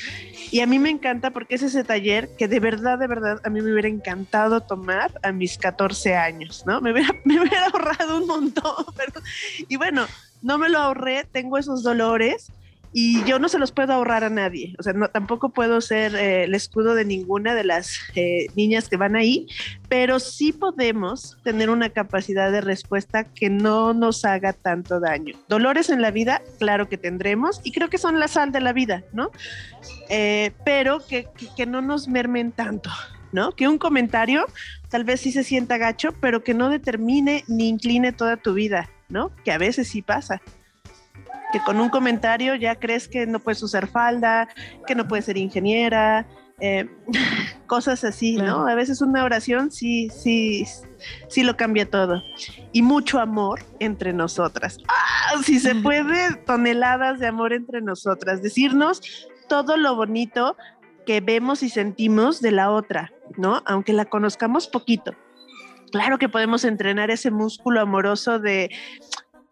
Y 0.50 0.60
a 0.60 0.66
mí 0.66 0.78
me 0.78 0.90
encanta 0.90 1.30
porque 1.30 1.54
es 1.54 1.62
ese 1.62 1.84
taller 1.84 2.28
que 2.36 2.48
de 2.48 2.60
verdad, 2.60 2.98
de 2.98 3.06
verdad, 3.06 3.40
a 3.44 3.50
mí 3.50 3.62
me 3.62 3.72
hubiera 3.72 3.88
encantado 3.88 4.60
tomar 4.60 5.12
a 5.22 5.32
mis 5.32 5.56
14 5.56 6.14
años, 6.14 6.64
¿no? 6.66 6.80
Me 6.82 6.92
hubiera, 6.92 7.66
ahorrado 7.72 8.18
un 8.18 8.26
montón, 8.26 8.84
pero, 8.96 9.22
y 9.68 9.76
bueno, 9.76 10.06
no 10.42 10.58
me 10.58 10.68
lo 10.68 10.78
ahorré, 10.78 11.24
tengo 11.30 11.58
esos 11.58 11.82
dolores 11.82 12.52
y 12.94 13.24
yo 13.24 13.38
no 13.38 13.48
se 13.48 13.58
los 13.58 13.72
puedo 13.72 13.92
ahorrar 13.92 14.22
a 14.24 14.30
nadie. 14.30 14.74
O 14.78 14.82
sea, 14.82 14.92
no, 14.92 15.08
tampoco 15.08 15.48
puedo 15.48 15.80
ser 15.80 16.14
eh, 16.14 16.44
el 16.44 16.54
escudo 16.54 16.94
de 16.94 17.04
ninguna 17.04 17.54
de 17.54 17.64
las 17.64 17.98
eh, 18.14 18.48
niñas 18.54 18.88
que 18.88 18.96
van 18.96 19.16
ahí, 19.16 19.46
pero 19.88 20.20
sí 20.20 20.52
podemos 20.52 21.38
tener 21.42 21.70
una 21.70 21.88
capacidad 21.88 22.52
de 22.52 22.60
respuesta 22.60 23.24
que 23.24 23.48
no 23.48 23.94
nos 23.94 24.24
haga 24.24 24.52
tanto 24.52 25.00
daño. 25.00 25.36
Dolores 25.48 25.88
en 25.88 26.02
la 26.02 26.10
vida, 26.10 26.42
claro 26.58 26.88
que 26.88 26.98
tendremos, 26.98 27.60
y 27.64 27.72
creo 27.72 27.88
que 27.88 27.98
son 27.98 28.20
la 28.20 28.28
sal 28.28 28.52
de 28.52 28.60
la 28.60 28.72
vida, 28.72 29.04
¿no? 29.12 29.30
Eh, 30.10 30.52
pero 30.64 31.00
que, 31.06 31.28
que 31.56 31.66
no 31.66 31.80
nos 31.80 32.08
mermen 32.08 32.52
tanto. 32.52 32.90
¿no? 33.32 33.52
Que 33.52 33.66
un 33.66 33.78
comentario 33.78 34.44
tal 34.90 35.04
vez 35.04 35.22
sí 35.22 35.32
se 35.32 35.42
sienta 35.42 35.78
gacho, 35.78 36.12
pero 36.20 36.44
que 36.44 36.52
no 36.52 36.68
determine 36.68 37.44
ni 37.48 37.66
incline 37.70 38.12
toda 38.12 38.36
tu 38.36 38.52
vida, 38.52 38.90
¿no? 39.08 39.30
Que 39.44 39.52
a 39.52 39.58
veces 39.58 39.88
sí 39.88 40.02
pasa. 40.02 40.40
que 41.52 41.60
con 41.60 41.80
un 41.80 41.90
comentario 41.90 42.54
ya 42.54 42.76
crees 42.76 43.08
que 43.08 43.26
no 43.26 43.38
puedes 43.38 43.62
usar 43.62 43.86
falda, 43.86 44.48
que 44.86 44.94
no 44.94 45.06
puedes 45.06 45.26
ser 45.26 45.36
ingeniera, 45.36 46.26
eh, 46.64 46.88
cosas 47.66 48.04
así, 48.04 48.36
¿no? 48.36 48.68
A 48.68 48.74
veces 48.76 49.02
una 49.02 49.24
oración 49.24 49.72
sí, 49.72 50.08
sí, 50.10 50.64
sí 51.28 51.42
lo 51.42 51.56
cambia 51.56 51.90
todo. 51.90 52.22
Y 52.72 52.82
mucho 52.82 53.18
amor 53.18 53.64
entre 53.80 54.12
nosotras. 54.12 54.78
¡Ah! 54.88 55.42
Si 55.44 55.58
se 55.58 55.74
puede, 55.82 56.36
toneladas 56.46 57.18
de 57.18 57.26
amor 57.26 57.52
entre 57.52 57.82
nosotras. 57.82 58.42
Decirnos 58.42 59.28
todo 59.48 59.76
lo 59.76 59.96
bonito 59.96 60.56
que 61.04 61.20
vemos 61.20 61.64
y 61.64 61.68
sentimos 61.68 62.40
de 62.40 62.52
la 62.52 62.70
otra, 62.70 63.12
¿no? 63.36 63.62
Aunque 63.66 63.92
la 63.92 64.04
conozcamos 64.04 64.68
poquito. 64.68 65.14
Claro 65.92 66.18
que 66.18 66.28
podemos 66.28 66.64
entrenar 66.64 67.10
ese 67.10 67.30
músculo 67.30 67.80
amoroso 67.80 68.38
de, 68.38 68.70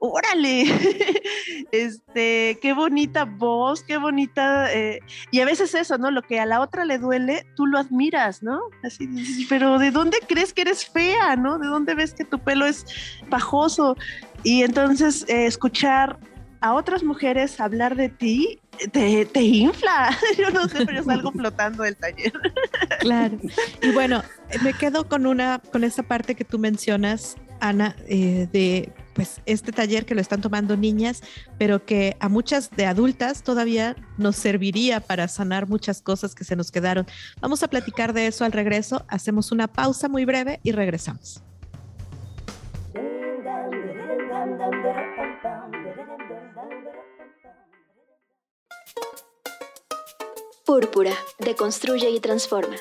órale, 0.01 0.65
este, 1.73 2.59
qué 2.61 2.73
bonita 2.73 3.25
voz, 3.25 3.85
qué 3.85 3.99
bonita, 3.99 4.73
eh, 4.73 5.01
y 5.31 5.41
a 5.41 5.45
veces 5.45 5.75
eso, 5.75 5.99
¿no? 5.99 6.11
Lo 6.11 6.23
que 6.23 6.41
a 6.41 6.47
la 6.47 6.61
otra 6.61 6.85
le 6.85 6.99
duele, 6.99 7.47
tú 7.55 7.67
lo 7.67 7.79
admiras, 7.79 8.43
¿no? 8.43 8.59
Así 8.83 9.07
pero 9.49 9.79
¿de 9.79 9.91
dónde 9.91 10.19
crees 10.27 10.53
que 10.53 10.63
eres 10.63 10.87
fea, 10.87 11.37
¿no? 11.37 11.59
¿De 11.59 11.69
dónde 11.69 11.95
ves 11.95 12.15
que 12.15 12.25
tu 12.25 12.39
pelo 12.39 12.65
es 12.65 12.87
pajoso? 13.29 13.95
Y 14.43 14.63
entonces 14.63 15.27
eh, 15.29 15.45
escuchar 15.45 16.19
a 16.63 16.73
otras 16.73 17.05
mujeres 17.05 17.61
hablar 17.61 17.95
de 17.95 18.09
ti 18.09 18.61
te, 18.93 19.27
te, 19.27 19.43
infla. 19.43 20.17
Yo 20.39 20.51
no 20.51 20.69
sé, 20.69 20.87
pero 20.87 21.03
salgo 21.05 21.33
flotando 21.33 21.83
del 21.83 21.97
taller. 21.97 22.33
Claro. 23.01 23.39
Y 23.83 23.91
bueno, 23.93 24.23
me 24.63 24.73
quedo 24.73 25.09
con 25.09 25.27
una, 25.27 25.61
con 25.73 25.85
esa 25.85 26.03
parte 26.03 26.35
que 26.35 26.45
tú 26.45 26.59
mencionas, 26.59 27.37
Ana, 27.61 27.97
eh, 28.09 28.49
de 28.53 28.93
pues 29.15 29.41
este 29.45 29.73
taller 29.73 30.07
que 30.07 30.15
lo 30.15 30.21
están 30.21 30.41
tomando 30.41 30.77
niñas, 30.77 31.23
pero 31.59 31.85
que 31.85 32.17
a 32.21 32.29
muchas 32.29 32.71
de 32.71 32.87
adultas 32.87 33.43
todavía 33.43 33.97
nos 34.17 34.37
serviría 34.37 35.01
para 35.01 35.29
sanar 35.29 35.69
muchas 35.69 36.01
cosas 36.01 36.35
que 36.35 36.45
se 36.45 36.57
nos 36.57 36.71
quedaron. 36.71 37.07
Vamos 37.41 37.63
a 37.63 37.69
platicar 37.69 38.13
de 38.13 38.29
eso 38.29 38.45
al 38.45 38.53
regreso. 38.53 39.05
Hacemos 39.09 39.53
una 39.53 39.69
pausa 39.69 40.09
muy 40.09 40.25
breve 40.25 40.61
y 40.63 40.73
regresamos. 40.73 41.43
Púrpura, 50.71 51.15
deconstruye 51.41 52.09
y 52.11 52.21
transforma. 52.21 52.77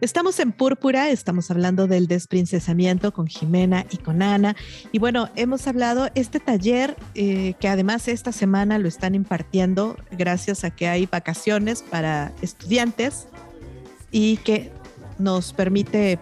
Estamos 0.00 0.40
en 0.40 0.50
Púrpura, 0.50 1.10
estamos 1.10 1.48
hablando 1.52 1.86
del 1.86 2.08
desprincesamiento 2.08 3.12
con 3.12 3.28
Jimena 3.28 3.86
y 3.88 3.98
con 3.98 4.20
Ana. 4.22 4.56
Y 4.90 4.98
bueno, 4.98 5.28
hemos 5.36 5.68
hablado 5.68 6.08
este 6.16 6.40
taller 6.40 6.96
eh, 7.14 7.54
que 7.60 7.68
además 7.68 8.08
esta 8.08 8.32
semana 8.32 8.80
lo 8.80 8.88
están 8.88 9.14
impartiendo 9.14 9.96
gracias 10.10 10.64
a 10.64 10.70
que 10.70 10.88
hay 10.88 11.06
vacaciones 11.06 11.82
para 11.82 12.32
estudiantes 12.42 13.28
y 14.10 14.38
que 14.38 14.72
nos 15.18 15.52
permite 15.52 16.18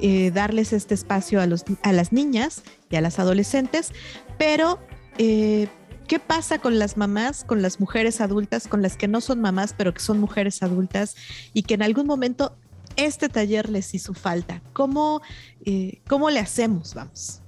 eh, 0.00 0.30
darles 0.30 0.72
este 0.72 0.94
espacio 0.94 1.40
a, 1.40 1.46
las 1.92 2.12
niñas 2.12 2.62
y 2.94 2.96
a 2.96 3.00
las 3.00 3.18
adolescentes, 3.18 3.92
pero... 4.38 4.78
Eh, 5.18 5.68
¿Qué 6.06 6.18
pasa 6.18 6.58
con 6.58 6.78
las 6.78 6.98
mamás, 6.98 7.44
con 7.44 7.62
las 7.62 7.80
mujeres 7.80 8.20
adultas, 8.20 8.68
con 8.68 8.82
las 8.82 8.98
que 8.98 9.08
no 9.08 9.22
son 9.22 9.40
mamás, 9.40 9.72
pero 9.72 9.94
que 9.94 10.00
son 10.00 10.20
mujeres 10.20 10.62
adultas 10.62 11.16
y 11.54 11.62
que 11.62 11.72
en 11.72 11.82
algún 11.82 12.06
momento 12.06 12.58
este 12.96 13.30
taller 13.30 13.70
les 13.70 13.94
hizo 13.94 14.12
falta. 14.12 14.60
¿Cómo, 14.74 15.22
eh, 15.64 16.02
cómo 16.06 16.28
le 16.28 16.40
hacemos? 16.40 16.94
Vamos. 16.94 17.40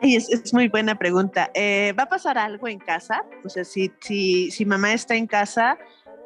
Es, 0.00 0.52
muy 0.52 0.68
buena 0.68 0.98
pregunta. 0.98 1.50
Eh, 1.54 1.94
¿Va 1.96 2.04
a 2.04 2.08
pasar 2.08 2.38
algo 2.38 2.66
en 2.66 2.78
casa? 2.78 3.22
O 3.44 3.48
sea, 3.48 3.64
si, 3.64 3.92
si, 4.00 4.50
si, 4.50 4.64
mamá 4.64 4.94
está 4.94 5.14
en 5.14 5.26
casa, 5.26 5.78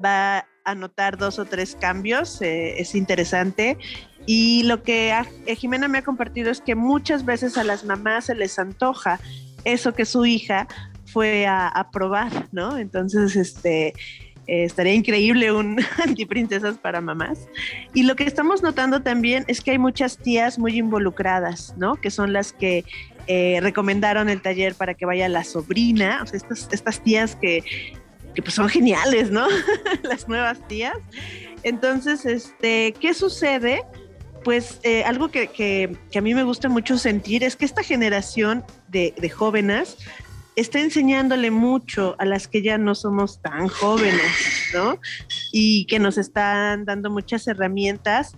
va 0.03 0.47
a 0.67 0.75
notar 0.75 1.17
dos 1.17 1.39
o 1.39 1.47
tres 1.47 1.77
cambios. 1.81 2.43
Eh, 2.43 2.81
es 2.81 2.95
interesante. 2.95 3.79
Y 4.27 4.65
lo 4.65 4.83
que 4.83 5.15
Jimena 5.57 5.89
me 5.89 5.99
ha 5.99 6.03
compartido 6.03 6.51
es 6.51 6.61
que 6.61 6.75
muchas 6.75 7.25
veces 7.25 7.57
a 7.57 7.65
las 7.65 7.85
mamás 7.85 8.27
se 8.27 8.35
les 8.35 8.59
antoja 8.59 9.21
eso 9.65 9.95
que 9.95 10.05
su 10.05 10.27
hija 10.27 10.69
fue 11.07 11.47
a, 11.47 11.69
a 11.69 11.91
probar, 11.91 12.49
¿no? 12.53 12.77
Entonces, 12.77 13.37
este 13.37 13.95
eh, 14.47 14.63
estaría 14.63 14.95
increíble 14.95 15.51
un 15.51 15.79
antiprincesas 16.05 16.79
para 16.79 17.01
mamás. 17.01 17.49
Y 17.95 18.05
lo 18.05 18.15
que 18.15 18.25
estamos 18.25 18.63
notando 18.63 19.03
también 19.03 19.45
es 19.49 19.61
que 19.61 19.73
hay 19.73 19.79
muchas 19.79 20.19
tías 20.19 20.59
muy 20.59 20.79
involucradas, 20.79 21.75
¿no? 21.77 21.97
Que 21.97 22.11
son 22.11 22.33
las 22.33 22.53
que 22.53 22.85
eh, 23.27 23.59
recomendaron 23.61 24.29
el 24.29 24.41
taller 24.41 24.77
para 24.77 24.95
que 24.95 25.05
vaya 25.05 25.29
la 25.29 25.43
sobrina, 25.43 26.21
o 26.23 26.27
sea, 26.27 26.37
estas, 26.37 26.69
estas 26.71 27.01
tías 27.03 27.35
que, 27.35 27.65
que 28.37 28.43
pues 28.43 28.55
son 28.55 28.69
geniales, 28.69 29.31
¿no? 29.31 29.49
las 30.05 30.29
nuevas 30.29 30.59
tías. 30.69 30.97
Entonces, 31.65 32.27
este, 32.27 32.95
¿qué 33.01 33.15
sucede? 33.15 33.83
Pues 34.45 34.79
eh, 34.85 35.03
algo 35.03 35.31
que, 35.31 35.49
que, 35.49 35.97
que, 36.13 36.19
a 36.19 36.23
mí 36.23 36.35
me 36.35 36.45
gusta 36.45 36.69
mucho 36.69 36.99
sentir 36.99 37.43
es 37.43 37.57
que 37.57 37.65
esta 37.65 37.83
generación 37.83 38.63
de, 38.89 39.15
de 39.17 39.31
jóvenes 39.31 39.97
está 40.55 40.81
enseñándole 40.81 41.51
mucho 41.51 42.15
a 42.19 42.27
las 42.27 42.47
que 42.47 42.63
ya 42.63 42.79
no 42.79 42.95
somos 42.95 43.41
tan 43.41 43.69
jóvenes, 43.69 44.71
¿no? 44.75 45.01
Y 45.51 45.87
que 45.87 45.99
nos 45.99 46.19
están 46.19 46.85
dando 46.85 47.11
muchas 47.11 47.49
herramientas 47.49 48.37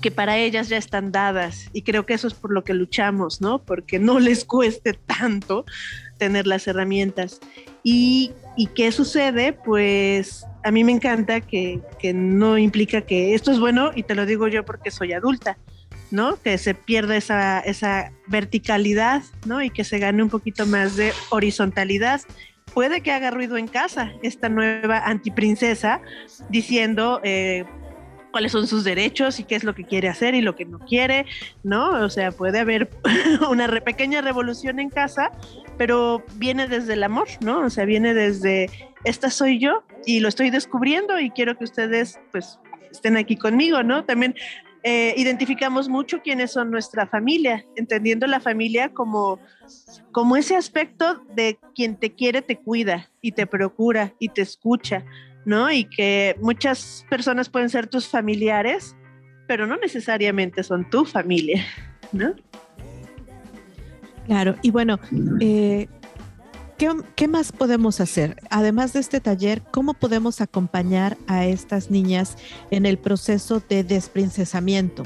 que 0.00 0.10
para 0.10 0.36
ellas 0.36 0.68
ya 0.68 0.76
están 0.76 1.12
dadas. 1.12 1.68
Y 1.72 1.82
creo 1.82 2.06
que 2.06 2.14
eso 2.14 2.28
es 2.28 2.34
por 2.34 2.52
lo 2.52 2.62
que 2.62 2.74
luchamos, 2.74 3.40
¿no? 3.40 3.58
Porque 3.58 3.98
no 3.98 4.20
les 4.20 4.44
cueste 4.44 4.92
tanto 4.92 5.64
tener 6.18 6.46
las 6.46 6.66
herramientas. 6.66 7.40
¿Y, 7.82 8.32
qué 8.74 8.90
sucede? 8.92 9.52
Pues 9.52 10.44
a 10.64 10.70
mí 10.70 10.82
me 10.84 10.92
encanta 10.92 11.40
que, 11.40 11.80
que 11.98 12.12
no 12.12 12.58
implica 12.58 13.02
que 13.02 13.34
esto 13.34 13.52
es 13.52 13.60
bueno 13.60 13.92
y 13.94 14.02
te 14.02 14.14
lo 14.14 14.26
digo 14.26 14.48
yo 14.48 14.64
porque 14.64 14.90
soy 14.90 15.12
adulta 15.12 15.56
¿no? 16.10 16.40
Que 16.40 16.58
se 16.58 16.74
pierda 16.74 17.16
esa, 17.16 17.60
esa 17.60 18.12
verticalidad, 18.26 19.22
¿no? 19.46 19.62
Y 19.62 19.70
que 19.70 19.84
se 19.84 19.98
gane 19.98 20.22
un 20.22 20.30
poquito 20.30 20.66
más 20.66 20.96
de 20.96 21.12
horizontalidad. 21.30 22.20
Puede 22.72 23.00
que 23.00 23.12
haga 23.12 23.30
ruido 23.30 23.56
en 23.56 23.68
casa 23.68 24.12
esta 24.22 24.48
nueva 24.48 24.98
antiprincesa 24.98 26.00
diciendo 26.48 27.20
eh, 27.24 27.64
cuáles 28.30 28.52
son 28.52 28.66
sus 28.66 28.84
derechos 28.84 29.40
y 29.40 29.44
qué 29.44 29.56
es 29.56 29.64
lo 29.64 29.74
que 29.74 29.84
quiere 29.84 30.08
hacer 30.08 30.34
y 30.34 30.40
lo 30.40 30.54
que 30.54 30.64
no 30.64 30.78
quiere, 30.78 31.26
¿no? 31.62 32.04
O 32.04 32.10
sea, 32.10 32.30
puede 32.30 32.60
haber 32.60 32.90
una 33.50 33.68
pequeña 33.80 34.20
revolución 34.20 34.78
en 34.80 34.90
casa, 34.90 35.30
pero 35.78 36.24
viene 36.34 36.66
desde 36.66 36.94
el 36.94 37.04
amor, 37.04 37.28
¿no? 37.40 37.60
O 37.60 37.70
sea, 37.70 37.84
viene 37.84 38.12
desde, 38.12 38.68
esta 39.04 39.30
soy 39.30 39.58
yo 39.58 39.84
y 40.04 40.20
lo 40.20 40.28
estoy 40.28 40.50
descubriendo 40.50 41.18
y 41.18 41.30
quiero 41.30 41.56
que 41.56 41.64
ustedes, 41.64 42.18
pues, 42.32 42.58
estén 42.90 43.16
aquí 43.16 43.36
conmigo, 43.36 43.82
¿no? 43.82 44.04
También 44.04 44.34
eh, 44.82 45.14
identificamos 45.16 45.88
mucho 45.88 46.20
quiénes 46.22 46.52
son 46.52 46.70
nuestra 46.70 47.06
familia, 47.06 47.64
entendiendo 47.76 48.26
la 48.26 48.40
familia 48.40 48.90
como, 48.90 49.38
como 50.12 50.36
ese 50.36 50.56
aspecto 50.56 51.22
de 51.34 51.58
quien 51.74 51.96
te 51.96 52.14
quiere, 52.14 52.42
te 52.42 52.58
cuida 52.58 53.08
y 53.20 53.32
te 53.32 53.46
procura 53.46 54.12
y 54.18 54.30
te 54.30 54.42
escucha, 54.42 55.04
¿no? 55.44 55.70
Y 55.70 55.84
que 55.84 56.36
muchas 56.40 57.06
personas 57.08 57.48
pueden 57.48 57.70
ser 57.70 57.86
tus 57.86 58.08
familiares, 58.08 58.96
pero 59.46 59.66
no 59.66 59.76
necesariamente 59.76 60.62
son 60.62 60.88
tu 60.90 61.04
familia, 61.04 61.64
¿no? 62.12 62.34
Claro, 64.28 64.54
y 64.62 64.70
bueno, 64.70 65.00
eh, 65.40 65.88
¿Qué, 67.16 67.26
más 67.26 67.50
podemos 67.50 68.00
hacer? 68.00 68.36
Además 68.50 68.92
de 68.92 69.00
este 69.00 69.20
taller, 69.20 69.62
¿cómo 69.72 69.94
podemos 69.94 70.40
acompañar 70.40 71.18
a 71.26 71.44
estas 71.44 71.90
niñas 71.90 72.36
en 72.70 72.86
el 72.86 72.98
proceso 72.98 73.60
de 73.68 73.82
desprincesamiento? 73.82 75.02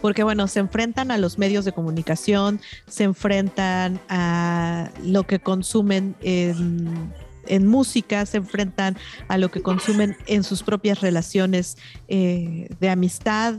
Porque 0.00 0.24
bueno, 0.24 0.48
se 0.48 0.60
enfrentan 0.60 1.10
a 1.10 1.18
los 1.18 1.36
medios 1.36 1.66
de 1.66 1.72
comunicación, 1.72 2.58
se 2.86 3.04
enfrentan 3.04 4.00
a 4.08 4.88
lo 5.04 5.24
que 5.24 5.40
consumen 5.40 6.16
en, 6.22 7.66
música, 7.66 8.24
se 8.24 8.38
enfrentan 8.38 8.96
a 9.28 9.36
lo 9.36 9.50
que 9.50 9.60
consumen 9.60 10.16
en 10.26 10.42
sus 10.42 10.62
propias 10.62 11.02
relaciones 11.02 11.76
eh, 12.08 12.70
de 12.80 12.88
amistad. 12.88 13.56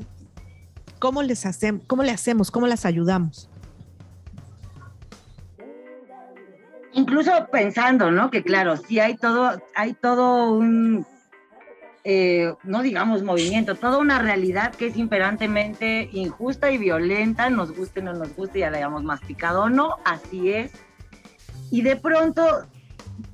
¿Cómo 0.98 1.22
les 1.22 1.46
hacemos? 1.46 1.84
¿Cómo 1.86 2.02
le 2.02 2.10
hacemos? 2.10 2.50
¿Cómo 2.50 2.66
las 2.66 2.88
ayudamos? 2.88 3.51
Incluso 6.94 7.32
pensando, 7.52 8.12
¿no? 8.12 8.30
Que 8.30 8.44
claro, 8.44 8.78
sí 8.78 9.00
hay 9.00 9.16
todo, 9.16 9.62
hay 9.76 9.94
todo 9.94 10.54
un, 10.54 11.06
eh, 12.04 12.54
no 12.64 12.82
digamos 12.82 13.24
movimiento, 13.24 13.76
toda 13.76 13.98
una 13.98 14.20
realidad 14.20 14.74
que 14.74 14.88
es 14.88 14.98
imperantemente 14.98 16.10
injusta 16.12 16.72
y 16.72 16.78
violenta, 16.78 17.50
nos 17.50 17.76
guste 17.76 18.00
o 18.00 18.04
no 18.04 18.14
nos 18.14 18.36
guste, 18.36 18.60
ya 18.60 18.72
la 18.72 18.78
hayamos 18.78 19.04
masticado 19.04 19.64
o 19.64 19.70
no, 19.70 19.96
así 20.06 20.52
es. 20.52 20.72
Y 21.70 21.84
de 21.84 21.96
pronto 21.96 22.66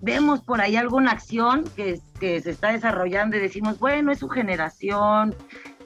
vemos 0.02 0.42
por 0.42 0.62
ahí 0.62 0.76
alguna 0.76 1.12
acción 1.12 1.64
que, 1.76 2.00
que 2.20 2.42
se 2.42 2.52
está 2.52 2.72
desarrollando 2.72 3.38
y 3.38 3.40
decimos, 3.40 3.80
bueno, 3.80 4.12
es 4.12 4.20
su 4.20 4.28
generación, 4.28 5.34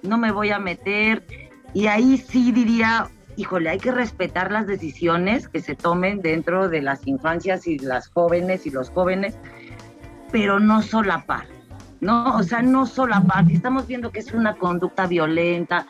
no 0.01 0.17
me 0.17 0.31
voy 0.31 0.49
a 0.49 0.59
meter. 0.59 1.25
Y 1.73 1.87
ahí 1.87 2.17
sí 2.17 2.51
diría, 2.51 3.09
híjole, 3.37 3.69
hay 3.69 3.79
que 3.79 3.91
respetar 3.91 4.51
las 4.51 4.67
decisiones 4.67 5.47
que 5.47 5.61
se 5.61 5.75
tomen 5.75 6.21
dentro 6.21 6.69
de 6.69 6.81
las 6.81 7.05
infancias 7.07 7.67
y 7.67 7.79
las 7.79 8.09
jóvenes 8.09 8.65
y 8.65 8.69
los 8.69 8.89
jóvenes, 8.89 9.35
pero 10.31 10.59
no 10.59 10.81
solapar, 10.81 11.45
¿no? 11.99 12.35
O 12.35 12.43
sea, 12.43 12.61
no 12.61 12.85
solapar. 12.85 13.45
Si 13.47 13.53
estamos 13.53 13.87
viendo 13.87 14.11
que 14.11 14.19
es 14.19 14.31
una 14.31 14.55
conducta 14.55 15.07
violenta, 15.07 15.87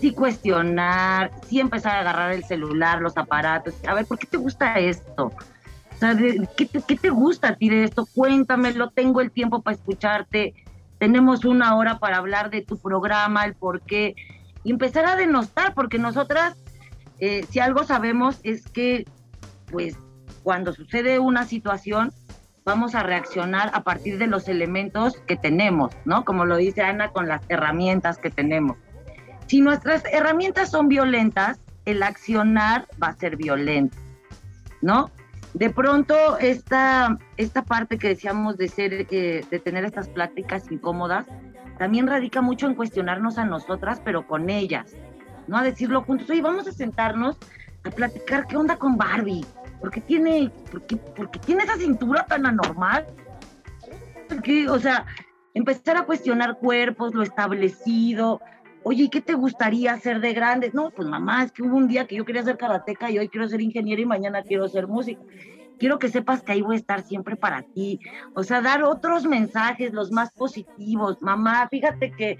sí 0.00 0.12
cuestionar, 0.12 1.30
sí 1.48 1.60
empezar 1.60 1.96
a 1.96 2.00
agarrar 2.00 2.32
el 2.32 2.44
celular, 2.44 3.00
los 3.00 3.16
aparatos, 3.16 3.74
a 3.86 3.94
ver, 3.94 4.06
¿por 4.06 4.18
qué 4.18 4.26
te 4.26 4.36
gusta 4.36 4.74
esto? 4.78 5.26
O 5.26 5.98
sea, 5.98 6.16
¿qué, 6.56 6.66
te, 6.66 6.82
¿qué 6.82 6.96
te 6.96 7.10
gusta 7.10 7.48
a 7.48 7.56
ti 7.56 7.68
de 7.68 7.84
esto? 7.84 8.06
Cuéntamelo, 8.14 8.90
tengo 8.90 9.20
el 9.20 9.30
tiempo 9.30 9.62
para 9.62 9.76
escucharte, 9.76 10.54
tenemos 10.98 11.44
una 11.44 11.76
hora 11.76 11.98
para 11.98 12.18
hablar 12.18 12.50
de 12.50 12.62
tu 12.62 12.78
programa, 12.78 13.44
el 13.44 13.54
por 13.54 13.80
qué, 13.82 14.16
y 14.64 14.70
empezar 14.72 15.06
a 15.06 15.16
denostar, 15.16 15.74
porque 15.74 15.98
nosotras, 15.98 16.56
eh, 17.20 17.44
si 17.48 17.60
algo 17.60 17.84
sabemos 17.84 18.40
es 18.42 18.68
que, 18.68 19.06
pues, 19.70 19.96
cuando 20.42 20.72
sucede 20.72 21.18
una 21.18 21.44
situación, 21.44 22.12
vamos 22.64 22.94
a 22.94 23.02
reaccionar 23.02 23.70
a 23.74 23.82
partir 23.82 24.18
de 24.18 24.26
los 24.26 24.48
elementos 24.48 25.18
que 25.26 25.36
tenemos, 25.36 25.94
¿no? 26.04 26.24
Como 26.24 26.44
lo 26.44 26.56
dice 26.56 26.82
Ana, 26.82 27.10
con 27.10 27.28
las 27.28 27.42
herramientas 27.48 28.18
que 28.18 28.30
tenemos. 28.30 28.76
Si 29.46 29.60
nuestras 29.60 30.04
herramientas 30.06 30.70
son 30.70 30.88
violentas, 30.88 31.58
el 31.84 32.02
accionar 32.02 32.88
va 33.02 33.08
a 33.08 33.14
ser 33.14 33.36
violento, 33.36 33.96
¿no? 34.80 35.10
De 35.52 35.70
pronto, 35.70 36.38
esta, 36.38 37.16
esta 37.36 37.62
parte 37.62 37.98
que 37.98 38.08
decíamos 38.08 38.56
de, 38.56 38.68
ser, 38.68 39.06
eh, 39.10 39.44
de 39.48 39.58
tener 39.60 39.84
estas 39.84 40.08
pláticas 40.08 40.70
incómodas, 40.72 41.26
también 41.78 42.06
radica 42.06 42.40
mucho 42.40 42.66
en 42.66 42.74
cuestionarnos 42.74 43.38
a 43.38 43.44
nosotras, 43.44 44.00
pero 44.04 44.26
con 44.26 44.50
ellas, 44.50 44.96
¿no? 45.46 45.56
A 45.56 45.62
decirlo 45.62 46.02
juntos, 46.02 46.28
oye, 46.30 46.42
vamos 46.42 46.66
a 46.66 46.72
sentarnos 46.72 47.36
a 47.84 47.90
platicar 47.90 48.46
qué 48.46 48.56
onda 48.56 48.76
con 48.76 48.96
Barbie, 48.96 49.44
¿por 49.80 49.90
qué 49.90 50.00
tiene, 50.00 50.50
por 50.70 50.86
qué, 50.86 50.96
por 50.96 51.30
qué 51.30 51.38
tiene 51.40 51.64
esa 51.64 51.76
cintura 51.76 52.24
tan 52.26 52.46
anormal? 52.46 53.06
Porque, 54.28 54.68
o 54.68 54.78
sea, 54.78 55.04
empezar 55.52 55.96
a 55.96 56.04
cuestionar 56.04 56.58
cuerpos, 56.58 57.14
lo 57.14 57.22
establecido, 57.22 58.40
oye, 58.84 59.08
¿qué 59.10 59.20
te 59.20 59.34
gustaría 59.34 59.92
hacer 59.92 60.20
de 60.20 60.32
grande? 60.32 60.70
No, 60.72 60.90
pues 60.90 61.08
mamá, 61.08 61.42
es 61.42 61.52
que 61.52 61.62
hubo 61.62 61.76
un 61.76 61.88
día 61.88 62.06
que 62.06 62.16
yo 62.16 62.24
quería 62.24 62.42
ser 62.44 62.56
karateca 62.56 63.10
y 63.10 63.18
hoy 63.18 63.28
quiero 63.28 63.48
ser 63.48 63.60
ingeniero 63.60 64.00
y 64.00 64.06
mañana 64.06 64.42
quiero 64.42 64.68
ser 64.68 64.86
músico. 64.86 65.24
Quiero 65.78 65.98
que 65.98 66.08
sepas 66.08 66.42
que 66.42 66.52
ahí 66.52 66.62
voy 66.62 66.76
a 66.76 66.78
estar 66.78 67.02
siempre 67.02 67.34
para 67.34 67.62
ti. 67.62 67.98
O 68.34 68.44
sea, 68.44 68.60
dar 68.60 68.84
otros 68.84 69.26
mensajes, 69.26 69.92
los 69.92 70.12
más 70.12 70.30
positivos. 70.32 71.20
Mamá, 71.20 71.66
fíjate 71.68 72.12
que 72.12 72.38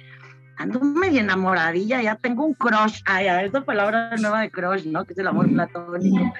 ando 0.57 0.81
medio 0.81 1.21
enamoradilla, 1.21 2.03
ya 2.03 2.17
tengo 2.17 2.45
un 2.45 2.55
crush. 2.55 3.03
Ay, 3.05 3.29
a 3.29 3.37
ver, 3.37 3.47
esa 3.47 3.63
palabra 3.63 4.11
nueva 4.17 4.41
de 4.41 4.51
crush, 4.51 4.87
¿no? 4.87 5.05
Que 5.05 5.13
es 5.13 5.19
el 5.19 5.27
amor 5.27 5.49
platónico. 5.51 6.33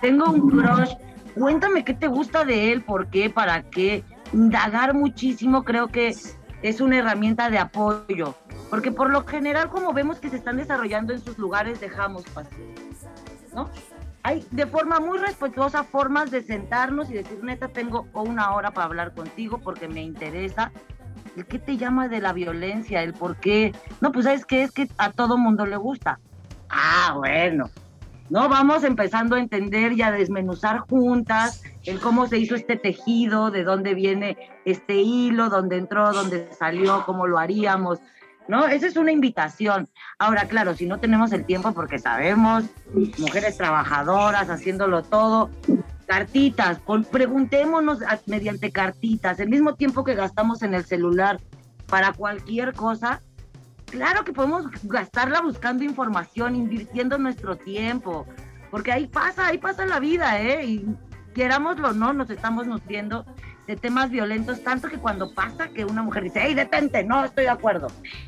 Tengo 0.00 0.30
un 0.30 0.50
crush. 0.50 0.90
Cuéntame 1.34 1.84
qué 1.84 1.94
te 1.94 2.08
gusta 2.08 2.44
de 2.44 2.72
él, 2.72 2.82
por 2.82 3.08
qué, 3.08 3.30
para 3.30 3.62
qué. 3.62 4.04
Indagar 4.32 4.94
muchísimo 4.94 5.64
creo 5.64 5.88
que 5.88 6.14
es 6.62 6.80
una 6.80 6.98
herramienta 6.98 7.50
de 7.50 7.58
apoyo 7.58 8.34
porque 8.70 8.92
por 8.92 9.10
lo 9.10 9.26
general, 9.26 9.68
como 9.68 9.92
vemos 9.92 10.20
que 10.20 10.30
se 10.30 10.36
están 10.36 10.56
desarrollando 10.56 11.12
en 11.12 11.20
sus 11.20 11.36
lugares, 11.36 11.80
dejamos 11.80 12.22
pasar. 12.22 12.52
¿No? 13.52 13.68
Hay 14.22 14.46
de 14.52 14.66
forma 14.66 15.00
muy 15.00 15.18
respetuosa 15.18 15.82
formas 15.82 16.30
de 16.30 16.42
sentarnos 16.42 17.10
y 17.10 17.14
decir, 17.14 17.42
neta, 17.42 17.68
tengo 17.68 18.06
una 18.12 18.54
hora 18.54 18.70
para 18.70 18.86
hablar 18.86 19.12
contigo 19.12 19.58
porque 19.58 19.88
me 19.88 20.02
interesa. 20.02 20.70
¿El 21.36 21.46
qué 21.46 21.58
te 21.58 21.76
llama 21.76 22.08
de 22.08 22.20
la 22.20 22.32
violencia? 22.32 23.02
¿El 23.02 23.14
por 23.14 23.36
qué? 23.36 23.72
No, 24.00 24.12
pues 24.12 24.24
¿sabes 24.24 24.44
qué? 24.44 24.62
Es 24.62 24.72
que 24.72 24.88
a 24.98 25.12
todo 25.12 25.38
mundo 25.38 25.66
le 25.66 25.76
gusta. 25.76 26.18
Ah, 26.68 27.14
bueno. 27.16 27.70
No, 28.28 28.48
vamos 28.48 28.84
empezando 28.84 29.34
a 29.36 29.40
entender 29.40 29.92
y 29.92 30.02
a 30.02 30.12
desmenuzar 30.12 30.78
juntas 30.78 31.62
el 31.84 31.98
cómo 31.98 32.28
se 32.28 32.38
hizo 32.38 32.54
este 32.54 32.76
tejido, 32.76 33.50
de 33.50 33.64
dónde 33.64 33.94
viene 33.94 34.36
este 34.64 34.96
hilo, 35.02 35.48
dónde 35.48 35.78
entró, 35.78 36.12
dónde 36.12 36.48
salió, 36.52 37.04
cómo 37.06 37.26
lo 37.26 37.38
haríamos 37.38 37.98
¿no? 38.50 38.66
Esa 38.66 38.88
es 38.88 38.96
una 38.96 39.12
invitación. 39.12 39.88
Ahora, 40.18 40.48
claro, 40.48 40.74
si 40.74 40.84
no 40.84 40.98
tenemos 40.98 41.32
el 41.32 41.44
tiempo 41.44 41.72
porque 41.72 42.00
sabemos, 42.00 42.64
mujeres 43.16 43.56
trabajadoras 43.56 44.50
haciéndolo 44.50 45.04
todo, 45.04 45.50
cartitas, 46.10 46.80
preguntémonos 47.12 48.00
mediante 48.26 48.72
cartitas, 48.72 49.38
el 49.38 49.48
mismo 49.48 49.76
tiempo 49.76 50.02
que 50.02 50.16
gastamos 50.16 50.60
en 50.62 50.74
el 50.74 50.84
celular 50.84 51.38
para 51.86 52.12
cualquier 52.12 52.72
cosa, 52.74 53.20
claro 53.86 54.24
que 54.24 54.32
podemos 54.32 54.66
gastarla 54.82 55.40
buscando 55.40 55.84
información, 55.84 56.56
invirtiendo 56.56 57.16
nuestro 57.16 57.54
tiempo, 57.54 58.26
porque 58.72 58.90
ahí 58.90 59.06
pasa, 59.06 59.46
ahí 59.46 59.58
pasa 59.58 59.86
la 59.86 60.00
vida, 60.00 60.40
¿eh? 60.42 60.66
Y 60.66 60.86
querámoslo 61.32 61.90
o 61.90 61.92
no, 61.92 62.12
nos 62.12 62.28
estamos 62.28 62.66
nutriendo 62.66 63.24
de 63.68 63.76
temas 63.76 64.10
violentos, 64.10 64.64
tanto 64.64 64.88
que 64.88 64.98
cuando 64.98 65.32
pasa 65.32 65.68
que 65.68 65.84
una 65.84 66.02
mujer 66.02 66.24
dice, 66.24 66.40
hey, 66.42 66.54
detente, 66.54 67.04
no 67.04 67.24
estoy 67.24 67.44
de 67.44 67.50
acuerdo. 67.50 67.86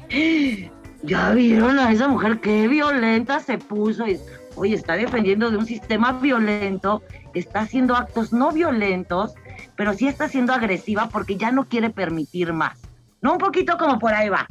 Ya 1.04 1.32
vieron 1.32 1.80
a 1.80 1.90
esa 1.90 2.06
mujer 2.06 2.38
qué 2.38 2.68
violenta 2.68 3.40
se 3.40 3.58
puso 3.58 4.06
y, 4.06 4.20
oye, 4.56 4.74
está 4.74 4.94
defendiendo 4.94 5.50
de 5.50 5.56
un 5.56 5.66
sistema 5.66 6.12
violento, 6.12 7.02
está 7.34 7.60
haciendo 7.60 7.96
actos 7.96 8.32
no 8.32 8.52
violentos, 8.52 9.34
pero 9.76 9.94
sí 9.94 10.08
está 10.08 10.28
siendo 10.28 10.52
agresiva 10.52 11.08
porque 11.08 11.36
ya 11.36 11.50
no 11.50 11.68
quiere 11.68 11.90
permitir 11.90 12.52
más. 12.52 12.78
No 13.20 13.32
un 13.32 13.38
poquito 13.38 13.78
como 13.78 14.00
por 14.00 14.12
ahí 14.12 14.28
va, 14.28 14.48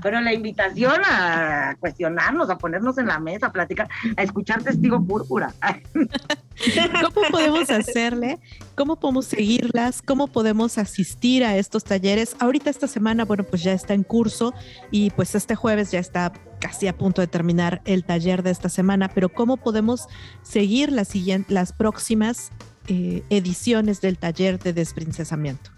pero 0.00 0.20
la 0.20 0.32
invitación 0.32 1.00
a 1.04 1.74
cuestionarnos, 1.80 2.50
a 2.50 2.58
ponernos 2.58 2.96
en 2.98 3.06
la 3.06 3.18
mesa, 3.18 3.46
a 3.46 3.52
platicar, 3.52 3.88
a 4.16 4.22
escuchar 4.22 4.62
testigo 4.62 5.04
púrpura. 5.04 5.52
¿Cómo 7.02 7.28
podemos 7.30 7.68
hacerle? 7.70 8.38
¿Cómo 8.76 8.94
podemos 8.96 9.26
seguirlas? 9.26 10.02
¿Cómo 10.02 10.28
podemos 10.28 10.78
asistir 10.78 11.44
a 11.44 11.56
estos 11.56 11.82
talleres? 11.82 12.36
Ahorita 12.38 12.70
esta 12.70 12.86
semana, 12.86 13.24
bueno, 13.24 13.42
pues 13.42 13.64
ya 13.64 13.72
está 13.72 13.94
en 13.94 14.04
curso 14.04 14.54
y 14.92 15.10
pues 15.10 15.34
este 15.34 15.56
jueves 15.56 15.90
ya 15.90 15.98
está 15.98 16.32
casi 16.62 16.86
a 16.86 16.96
punto 16.96 17.20
de 17.20 17.26
terminar 17.26 17.82
el 17.84 18.04
taller 18.04 18.44
de 18.44 18.52
esta 18.52 18.68
semana, 18.68 19.08
pero 19.08 19.28
¿cómo 19.28 19.56
podemos 19.56 20.06
seguir 20.42 20.92
las, 20.92 21.10
las 21.48 21.72
próximas 21.72 22.52
eh, 22.86 23.24
ediciones 23.30 24.00
del 24.00 24.16
taller 24.16 24.60
de 24.60 24.72
desprincesamiento? 24.72 25.72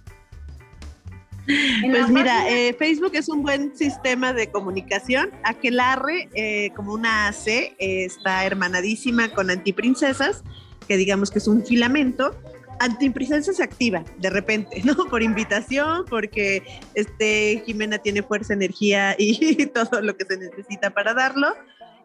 Pues 1.46 2.08
mira, 2.08 2.48
eh, 2.48 2.74
Facebook 2.78 3.12
es 3.14 3.28
un 3.28 3.42
buen 3.42 3.76
sistema 3.76 4.32
de 4.32 4.50
comunicación. 4.50 5.30
Aquelarre, 5.42 6.28
eh, 6.34 6.70
como 6.74 6.92
una 6.92 7.28
AC, 7.28 7.46
eh, 7.48 7.74
está 7.78 8.44
hermanadísima 8.44 9.28
con 9.28 9.50
Antiprincesas, 9.50 10.42
que 10.86 10.96
digamos 10.96 11.30
que 11.30 11.38
es 11.38 11.48
un 11.48 11.64
filamento. 11.64 12.34
Antiprincesas 12.80 13.56
se 13.56 13.62
activa 13.62 14.04
de 14.18 14.30
repente, 14.30 14.82
¿no? 14.84 14.94
Por 15.10 15.22
invitación, 15.22 16.04
porque 16.08 16.62
este, 16.94 17.62
Jimena 17.66 17.98
tiene 17.98 18.22
fuerza, 18.22 18.54
energía 18.54 19.14
y 19.18 19.66
todo 19.74 20.00
lo 20.00 20.16
que 20.16 20.24
se 20.24 20.36
necesita 20.36 20.90
para 20.90 21.14
darlo. 21.14 21.54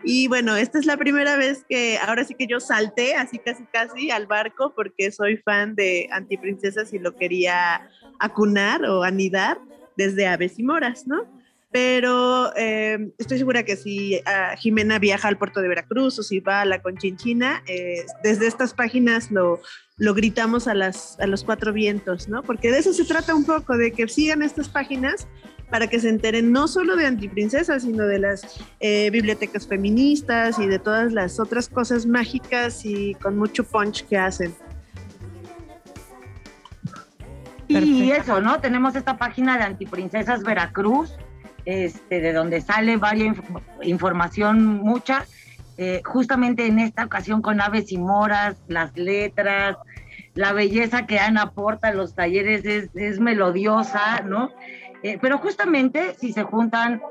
Y 0.04 0.28
bueno, 0.30 0.56
esta 0.56 0.80
es 0.80 0.86
la 0.86 0.96
primera 0.96 1.36
vez 1.36 1.66
que 1.68 1.98
ahora 1.98 2.24
sí 2.24 2.34
que 2.34 2.48
yo 2.48 2.62
salté 2.62 3.16
así 3.16 3.38
casi 3.38 3.66
casi 3.66 4.12
al 4.12 4.28
barco 4.28 4.74
porque 4.74 5.12
soy 5.12 5.38
fan 5.38 5.76
de 5.76 6.08
Antiprincesas 6.12 6.94
y 6.94 7.00
lo 7.00 7.16
quería 7.16 7.90
acunar 8.20 8.86
o 8.86 9.04
anidar 9.04 9.60
desde 9.98 10.26
aves 10.26 10.58
y 10.58 10.64
moras, 10.64 11.06
¿no? 11.06 11.39
Pero 11.72 12.52
eh, 12.56 13.12
estoy 13.20 13.38
segura 13.38 13.64
que 13.64 13.76
si 13.76 14.20
ah, 14.26 14.56
Jimena 14.58 14.98
viaja 14.98 15.28
al 15.28 15.38
puerto 15.38 15.62
de 15.62 15.68
Veracruz 15.68 16.18
o 16.18 16.24
si 16.24 16.40
va 16.40 16.62
a 16.62 16.66
la 16.66 16.82
Conchinchina, 16.82 17.64
eh, 17.68 18.06
desde 18.24 18.48
estas 18.48 18.74
páginas 18.74 19.30
lo, 19.30 19.62
lo 19.98 20.16
gritamos 20.16 20.68
a, 20.68 20.74
las, 20.74 21.20
a 21.20 21.28
los 21.28 21.44
cuatro 21.44 21.72
vientos, 21.72 22.28
¿no? 22.28 22.42
Porque 22.42 22.72
de 22.72 22.80
eso 22.80 22.92
se 22.92 23.06
trata 23.06 23.36
un 23.36 23.46
poco, 23.46 23.78
de 23.78 23.92
que 23.92 24.08
sigan 24.08 24.42
estas 24.42 24.68
páginas 24.68 25.28
para 25.70 25.86
que 25.86 26.00
se 26.00 26.10
enteren 26.10 26.52
no 26.52 26.68
solo 26.68 26.96
de 26.96 27.06
Antiprincesas, 27.06 27.84
sino 27.84 28.06
de 28.06 28.18
las 28.20 28.60
eh, 28.80 29.10
bibliotecas 29.12 29.68
feministas 29.68 30.58
y 30.58 30.66
de 30.66 30.80
todas 30.80 31.14
las 31.14 31.40
otras 31.40 31.70
cosas 31.70 32.08
mágicas 32.08 32.84
y 32.84 33.14
con 33.16 33.38
mucho 33.38 33.64
punch 33.64 34.06
que 34.08 34.18
hacen. 34.18 34.56
Y 37.68 38.10
eso, 38.10 38.42
¿no? 38.42 38.60
Tenemos 38.60 38.96
esta 38.96 39.20
página 39.20 39.58
de 39.60 39.64
Antiprincesas 39.66 40.42
Veracruz, 40.42 41.16
este, 41.70 42.20
de 42.20 42.34
donde 42.34 42.62
sale 42.62 42.98
varias 42.98 43.38
información, 43.84 44.80
mucha, 44.80 45.26
eh, 45.78 46.02
justamente 46.04 46.66
en 46.66 46.80
esta 46.80 47.06
ocasión 47.06 47.44
con 47.44 47.62
aves 47.62 47.92
y 47.92 48.00
moras, 48.00 48.58
las 48.68 48.98
letras, 48.98 49.78
la 50.34 50.52
belleza 50.52 51.06
que 51.06 51.20
Ana 51.20 51.44
aporta 51.44 51.90
a 51.90 51.94
los 51.94 52.16
talleres 52.16 52.66
es, 52.66 52.90
es 52.96 53.20
melodiosa, 53.20 54.22
¿no? 54.26 54.50
Eh, 55.04 55.20
pero 55.22 55.38
justamente 55.38 56.16
si 56.20 56.34
se 56.34 56.42
juntan 56.42 57.04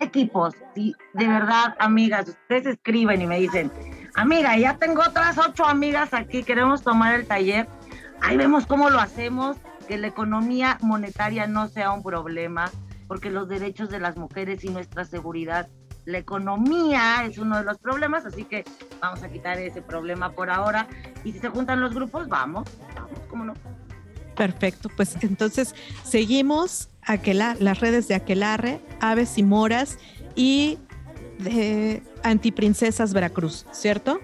equipos, 0.00 0.54
si 0.74 0.92
de 1.14 1.28
verdad, 1.28 1.76
amigas, 1.78 2.28
ustedes 2.28 2.66
escriben 2.66 3.22
y 3.22 3.28
me 3.28 3.38
dicen, 3.38 3.70
amiga, 4.16 4.56
ya 4.56 4.76
tengo 4.76 5.02
otras 5.02 5.38
ocho 5.38 5.64
amigas 5.64 6.12
aquí, 6.14 6.42
queremos 6.42 6.82
tomar 6.82 7.14
el 7.14 7.28
taller, 7.28 7.68
ahí 8.22 8.36
vemos 8.36 8.66
cómo 8.66 8.90
lo 8.90 8.98
hacemos, 8.98 9.56
que 9.86 9.98
la 9.98 10.08
economía 10.08 10.78
monetaria 10.80 11.46
no 11.46 11.68
sea 11.68 11.92
un 11.92 12.02
problema, 12.02 12.72
porque 13.08 13.30
los 13.30 13.48
derechos 13.48 13.88
de 13.90 13.98
las 13.98 14.16
mujeres 14.16 14.62
y 14.64 14.68
nuestra 14.68 15.04
seguridad, 15.04 15.68
la 16.04 16.18
economía 16.18 17.24
es 17.24 17.38
uno 17.38 17.58
de 17.58 17.64
los 17.64 17.78
problemas, 17.78 18.24
así 18.24 18.44
que 18.44 18.64
vamos 19.00 19.22
a 19.22 19.28
quitar 19.28 19.58
ese 19.58 19.82
problema 19.82 20.32
por 20.32 20.50
ahora. 20.50 20.86
Y 21.24 21.32
si 21.32 21.40
se 21.40 21.48
juntan 21.48 21.80
los 21.80 21.94
grupos, 21.94 22.28
vamos, 22.28 22.68
vamos, 22.94 23.18
¿cómo 23.28 23.44
no? 23.44 23.54
Perfecto, 24.36 24.88
pues 24.96 25.16
entonces 25.22 25.74
seguimos 26.04 26.90
las 27.24 27.80
redes 27.80 28.06
de 28.06 28.14
Aquelarre, 28.14 28.80
Aves 29.00 29.36
y 29.36 29.42
Moras 29.42 29.98
y 30.36 30.78
de 31.38 32.02
Antiprincesas 32.22 33.12
Veracruz, 33.12 33.66
¿cierto? 33.72 34.20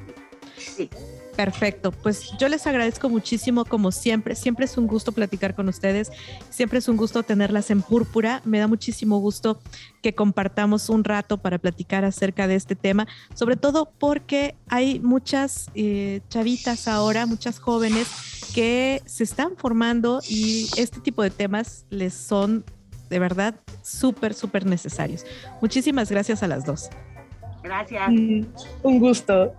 Sí. 0.57 0.89
Perfecto, 1.37 1.91
pues 1.91 2.31
yo 2.39 2.49
les 2.49 2.65
agradezco 2.67 3.09
muchísimo 3.09 3.65
como 3.65 3.91
siempre, 3.91 4.37
siempre 4.37 4.67
es 4.67 4.79
un 4.79 4.87
gusto 4.87 5.11
platicar 5.11 5.57
con 5.57 5.69
ustedes, 5.69 6.13
siempre 6.49 6.79
es 6.79 6.87
un 6.87 6.97
gusto 6.97 7.25
tenerlas 7.25 7.71
en 7.71 7.83
púrpura, 7.83 8.41
me 8.45 8.61
da 8.61 8.69
muchísimo 8.69 9.19
gusto 9.19 9.61
que 10.01 10.15
compartamos 10.15 10.89
un 10.91 11.03
rato 11.03 11.39
para 11.39 11.59
platicar 11.59 12.05
acerca 12.05 12.47
de 12.47 12.55
este 12.55 12.77
tema, 12.77 13.09
sobre 13.35 13.57
todo 13.57 13.91
porque 13.99 14.55
hay 14.69 15.01
muchas 15.01 15.71
eh, 15.75 16.21
chavitas 16.29 16.87
ahora, 16.87 17.27
muchas 17.27 17.59
jóvenes 17.59 18.07
que 18.55 19.03
se 19.05 19.25
están 19.25 19.57
formando 19.57 20.21
y 20.29 20.69
este 20.77 21.01
tipo 21.01 21.25
de 21.25 21.31
temas 21.31 21.85
les 21.91 22.15
son 22.15 22.65
de 23.11 23.19
verdad 23.19 23.57
súper, 23.83 24.35
súper 24.35 24.67
necesarios. 24.67 25.27
Muchísimas 25.61 26.11
gracias 26.11 26.45
a 26.45 26.47
las 26.49 26.65
dos. 26.65 26.91
Gracias. 27.65 28.09
Mm, 28.09 28.45
un 28.83 28.99
gusto. 29.01 29.53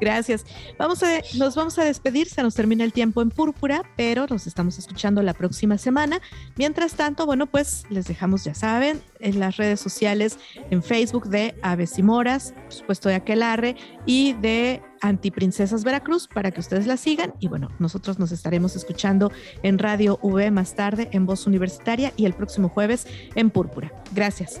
Gracias. 0.00 0.44
Vamos 0.78 1.02
a, 1.02 1.20
nos 1.36 1.54
vamos 1.54 1.78
a 1.78 1.84
despedir, 1.84 2.28
se 2.28 2.42
nos 2.42 2.54
termina 2.54 2.84
el 2.84 2.92
tiempo 2.92 3.22
en 3.22 3.30
púrpura, 3.30 3.82
pero 3.96 4.26
nos 4.28 4.46
estamos 4.46 4.78
escuchando 4.78 5.22
la 5.22 5.34
próxima 5.34 5.78
semana. 5.78 6.20
Mientras 6.56 6.94
tanto, 6.94 7.26
bueno, 7.26 7.46
pues 7.46 7.84
les 7.90 8.06
dejamos, 8.06 8.44
ya 8.44 8.54
saben, 8.54 9.02
en 9.20 9.40
las 9.40 9.56
redes 9.56 9.80
sociales, 9.80 10.38
en 10.70 10.82
Facebook 10.82 11.28
de 11.28 11.54
Aves 11.62 11.98
y 11.98 12.02
Moras, 12.02 12.54
por 12.64 12.72
supuesto 12.72 13.08
de 13.08 13.16
Aquelarre 13.16 13.76
y 14.06 14.34
de 14.34 14.82
Antiprincesas 15.00 15.84
Veracruz 15.84 16.28
para 16.28 16.50
que 16.50 16.60
ustedes 16.60 16.86
la 16.86 16.96
sigan. 16.96 17.34
Y 17.40 17.48
bueno, 17.48 17.68
nosotros 17.78 18.18
nos 18.18 18.32
estaremos 18.32 18.76
escuchando 18.76 19.30
en 19.62 19.78
Radio 19.78 20.18
V 20.22 20.50
más 20.50 20.74
tarde, 20.74 21.08
en 21.12 21.26
Voz 21.26 21.46
Universitaria 21.46 22.12
y 22.16 22.26
el 22.26 22.34
próximo 22.34 22.68
jueves 22.68 23.06
en 23.34 23.50
Púrpura. 23.50 23.92
Gracias. 24.12 24.60